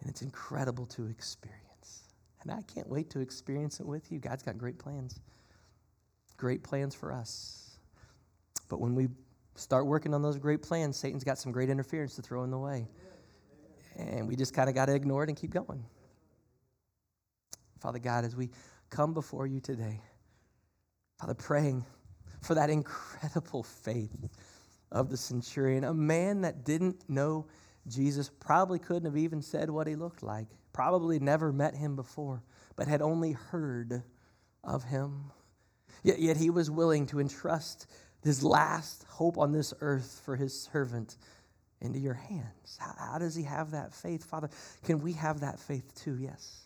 And 0.00 0.10
it's 0.10 0.22
incredible 0.22 0.86
to 0.86 1.06
experience. 1.06 2.04
And 2.42 2.52
I 2.52 2.62
can't 2.62 2.88
wait 2.88 3.10
to 3.10 3.20
experience 3.20 3.80
it 3.80 3.86
with 3.86 4.12
you. 4.12 4.18
God's 4.18 4.42
got 4.42 4.58
great 4.58 4.78
plans, 4.78 5.20
great 6.36 6.62
plans 6.62 6.94
for 6.94 7.12
us. 7.12 7.78
But 8.68 8.80
when 8.80 8.94
we 8.94 9.08
start 9.54 9.86
working 9.86 10.12
on 10.14 10.22
those 10.22 10.38
great 10.38 10.62
plans, 10.62 10.96
Satan's 10.96 11.24
got 11.24 11.38
some 11.38 11.50
great 11.50 11.70
interference 11.70 12.14
to 12.16 12.22
throw 12.22 12.44
in 12.44 12.50
the 12.50 12.58
way. 12.58 12.86
And 13.96 14.28
we 14.28 14.36
just 14.36 14.52
kind 14.54 14.68
of 14.68 14.74
got 14.74 14.86
to 14.86 14.94
ignore 14.94 15.24
it 15.24 15.30
and 15.30 15.38
keep 15.38 15.50
going. 15.50 15.82
Father 17.80 17.98
God, 17.98 18.24
as 18.24 18.36
we 18.36 18.50
come 18.90 19.14
before 19.14 19.46
you 19.46 19.60
today, 19.60 20.00
Father, 21.18 21.34
praying 21.34 21.84
for 22.46 22.54
that 22.54 22.70
incredible 22.70 23.62
faith 23.62 24.28
of 24.92 25.10
the 25.10 25.16
centurion, 25.16 25.84
a 25.84 25.92
man 25.92 26.42
that 26.42 26.64
didn't 26.64 27.08
know 27.10 27.46
Jesus, 27.88 28.30
probably 28.40 28.78
couldn't 28.78 29.04
have 29.04 29.16
even 29.16 29.42
said 29.42 29.68
what 29.70 29.86
he 29.86 29.96
looked 29.96 30.22
like, 30.22 30.46
probably 30.72 31.18
never 31.18 31.52
met 31.52 31.74
him 31.74 31.96
before, 31.96 32.42
but 32.76 32.88
had 32.88 33.02
only 33.02 33.32
heard 33.32 34.02
of 34.64 34.84
him. 34.84 35.32
Yet, 36.02 36.18
yet 36.20 36.36
he 36.36 36.50
was 36.50 36.70
willing 36.70 37.06
to 37.06 37.20
entrust 37.20 37.86
his 38.22 38.42
last 38.42 39.04
hope 39.08 39.38
on 39.38 39.52
this 39.52 39.74
earth 39.80 40.20
for 40.24 40.36
his 40.36 40.58
servant 40.58 41.16
into 41.80 41.98
your 41.98 42.14
hands. 42.14 42.78
How, 42.78 42.94
how 42.98 43.18
does 43.18 43.34
he 43.34 43.42
have 43.44 43.72
that 43.72 43.92
faith? 43.92 44.24
Father, 44.24 44.50
can 44.84 45.00
we 45.00 45.12
have 45.14 45.40
that 45.40 45.58
faith 45.58 45.94
too? 45.94 46.16
Yes. 46.18 46.65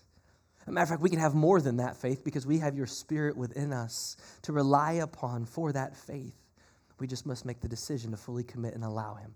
A 0.66 0.72
matter 0.72 0.84
of 0.84 0.88
fact, 0.90 1.02
we 1.02 1.10
can 1.10 1.18
have 1.18 1.34
more 1.34 1.60
than 1.60 1.78
that 1.78 1.96
faith 1.96 2.22
because 2.24 2.46
we 2.46 2.58
have 2.58 2.76
your 2.76 2.86
spirit 2.86 3.36
within 3.36 3.72
us 3.72 4.16
to 4.42 4.52
rely 4.52 4.92
upon 4.92 5.46
for 5.46 5.72
that 5.72 5.96
faith. 5.96 6.36
We 6.98 7.06
just 7.06 7.26
must 7.26 7.46
make 7.46 7.60
the 7.60 7.68
decision 7.68 8.10
to 8.10 8.16
fully 8.16 8.44
commit 8.44 8.74
and 8.74 8.84
allow 8.84 9.14
him 9.14 9.34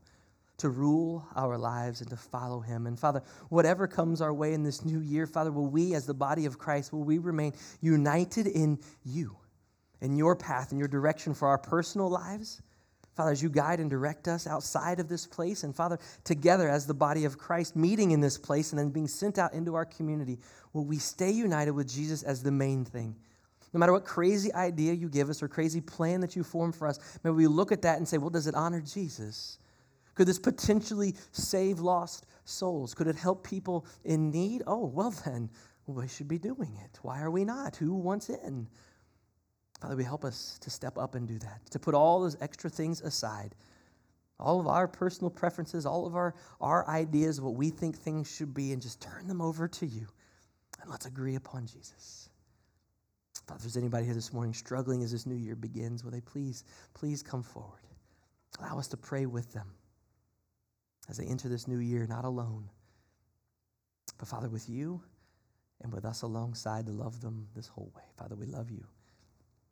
to 0.58 0.68
rule 0.68 1.26
our 1.34 1.58
lives 1.58 2.00
and 2.00 2.10
to 2.10 2.16
follow 2.16 2.60
him. 2.60 2.86
And 2.86 2.98
Father, 2.98 3.22
whatever 3.48 3.88
comes 3.88 4.20
our 4.20 4.32
way 4.32 4.54
in 4.54 4.62
this 4.62 4.84
new 4.84 5.00
year, 5.00 5.26
Father, 5.26 5.50
will 5.50 5.66
we 5.66 5.94
as 5.94 6.06
the 6.06 6.14
body 6.14 6.46
of 6.46 6.58
Christ, 6.58 6.92
will 6.92 7.02
we 7.02 7.18
remain 7.18 7.52
united 7.80 8.46
in 8.46 8.78
you, 9.04 9.36
in 10.00 10.16
your 10.16 10.36
path, 10.36 10.70
in 10.72 10.78
your 10.78 10.88
direction 10.88 11.34
for 11.34 11.48
our 11.48 11.58
personal 11.58 12.08
lives? 12.08 12.62
Father, 13.14 13.30
as 13.30 13.42
you 13.42 13.48
guide 13.48 13.78
and 13.78 13.88
direct 13.88 14.26
us 14.26 14.46
outside 14.46 14.98
of 14.98 15.08
this 15.08 15.26
place, 15.26 15.62
and 15.62 15.74
Father, 15.74 15.98
together 16.24 16.68
as 16.68 16.86
the 16.86 16.94
body 16.94 17.24
of 17.24 17.38
Christ, 17.38 17.76
meeting 17.76 18.10
in 18.10 18.20
this 18.20 18.36
place 18.36 18.72
and 18.72 18.78
then 18.78 18.90
being 18.90 19.06
sent 19.06 19.38
out 19.38 19.52
into 19.52 19.74
our 19.76 19.84
community, 19.84 20.38
will 20.72 20.84
we 20.84 20.98
stay 20.98 21.30
united 21.30 21.72
with 21.72 21.88
Jesus 21.88 22.24
as 22.24 22.42
the 22.42 22.50
main 22.50 22.84
thing? 22.84 23.14
No 23.72 23.78
matter 23.78 23.92
what 23.92 24.04
crazy 24.04 24.52
idea 24.52 24.92
you 24.92 25.08
give 25.08 25.30
us 25.30 25.42
or 25.42 25.48
crazy 25.48 25.80
plan 25.80 26.20
that 26.20 26.34
you 26.34 26.42
form 26.42 26.72
for 26.72 26.88
us, 26.88 26.98
may 27.24 27.30
we 27.30 27.46
look 27.46 27.72
at 27.72 27.82
that 27.82 27.98
and 27.98 28.06
say, 28.06 28.18
well, 28.18 28.30
does 28.30 28.46
it 28.46 28.54
honor 28.54 28.80
Jesus? 28.80 29.58
Could 30.14 30.28
this 30.28 30.38
potentially 30.38 31.14
save 31.32 31.80
lost 31.80 32.26
souls? 32.44 32.94
Could 32.94 33.08
it 33.08 33.16
help 33.16 33.44
people 33.44 33.86
in 34.04 34.30
need? 34.30 34.62
Oh, 34.66 34.86
well, 34.86 35.10
then, 35.24 35.50
we 35.86 36.08
should 36.08 36.28
be 36.28 36.38
doing 36.38 36.78
it. 36.84 36.98
Why 37.02 37.20
are 37.20 37.30
we 37.30 37.44
not? 37.44 37.76
Who 37.76 37.94
wants 37.94 38.28
in? 38.28 38.68
Father, 39.80 39.96
we 39.96 40.04
help 40.04 40.24
us 40.24 40.58
to 40.60 40.70
step 40.70 40.96
up 40.96 41.14
and 41.14 41.28
do 41.28 41.38
that, 41.38 41.60
to 41.70 41.78
put 41.78 41.94
all 41.94 42.20
those 42.20 42.36
extra 42.40 42.70
things 42.70 43.00
aside, 43.00 43.54
all 44.40 44.60
of 44.60 44.66
our 44.66 44.88
personal 44.88 45.30
preferences, 45.30 45.86
all 45.86 46.06
of 46.06 46.14
our, 46.14 46.34
our 46.60 46.88
ideas, 46.88 47.40
what 47.40 47.54
we 47.54 47.70
think 47.70 47.96
things 47.96 48.34
should 48.34 48.54
be, 48.54 48.72
and 48.72 48.80
just 48.80 49.00
turn 49.00 49.26
them 49.26 49.40
over 49.40 49.68
to 49.68 49.86
you. 49.86 50.06
And 50.80 50.90
let's 50.90 51.06
agree 51.06 51.34
upon 51.34 51.66
Jesus. 51.66 52.28
Father, 53.46 53.58
if 53.58 53.62
there's 53.62 53.76
anybody 53.76 54.06
here 54.06 54.14
this 54.14 54.32
morning 54.32 54.54
struggling 54.54 55.02
as 55.02 55.12
this 55.12 55.26
new 55.26 55.34
year 55.34 55.54
begins, 55.54 56.02
will 56.02 56.10
they 56.10 56.20
please, 56.20 56.64
please 56.94 57.22
come 57.22 57.42
forward? 57.42 57.82
Allow 58.58 58.78
us 58.78 58.88
to 58.88 58.96
pray 58.96 59.26
with 59.26 59.52
them 59.52 59.68
as 61.08 61.18
they 61.18 61.26
enter 61.26 61.48
this 61.48 61.68
new 61.68 61.78
year, 61.78 62.06
not 62.06 62.24
alone, 62.24 62.70
but 64.18 64.28
Father, 64.28 64.48
with 64.48 64.68
you 64.68 65.02
and 65.82 65.92
with 65.92 66.04
us 66.04 66.22
alongside 66.22 66.86
to 66.86 66.92
love 66.92 67.20
them 67.20 67.48
this 67.54 67.66
whole 67.66 67.92
way. 67.94 68.02
Father, 68.16 68.34
we 68.34 68.46
love 68.46 68.70
you. 68.70 68.86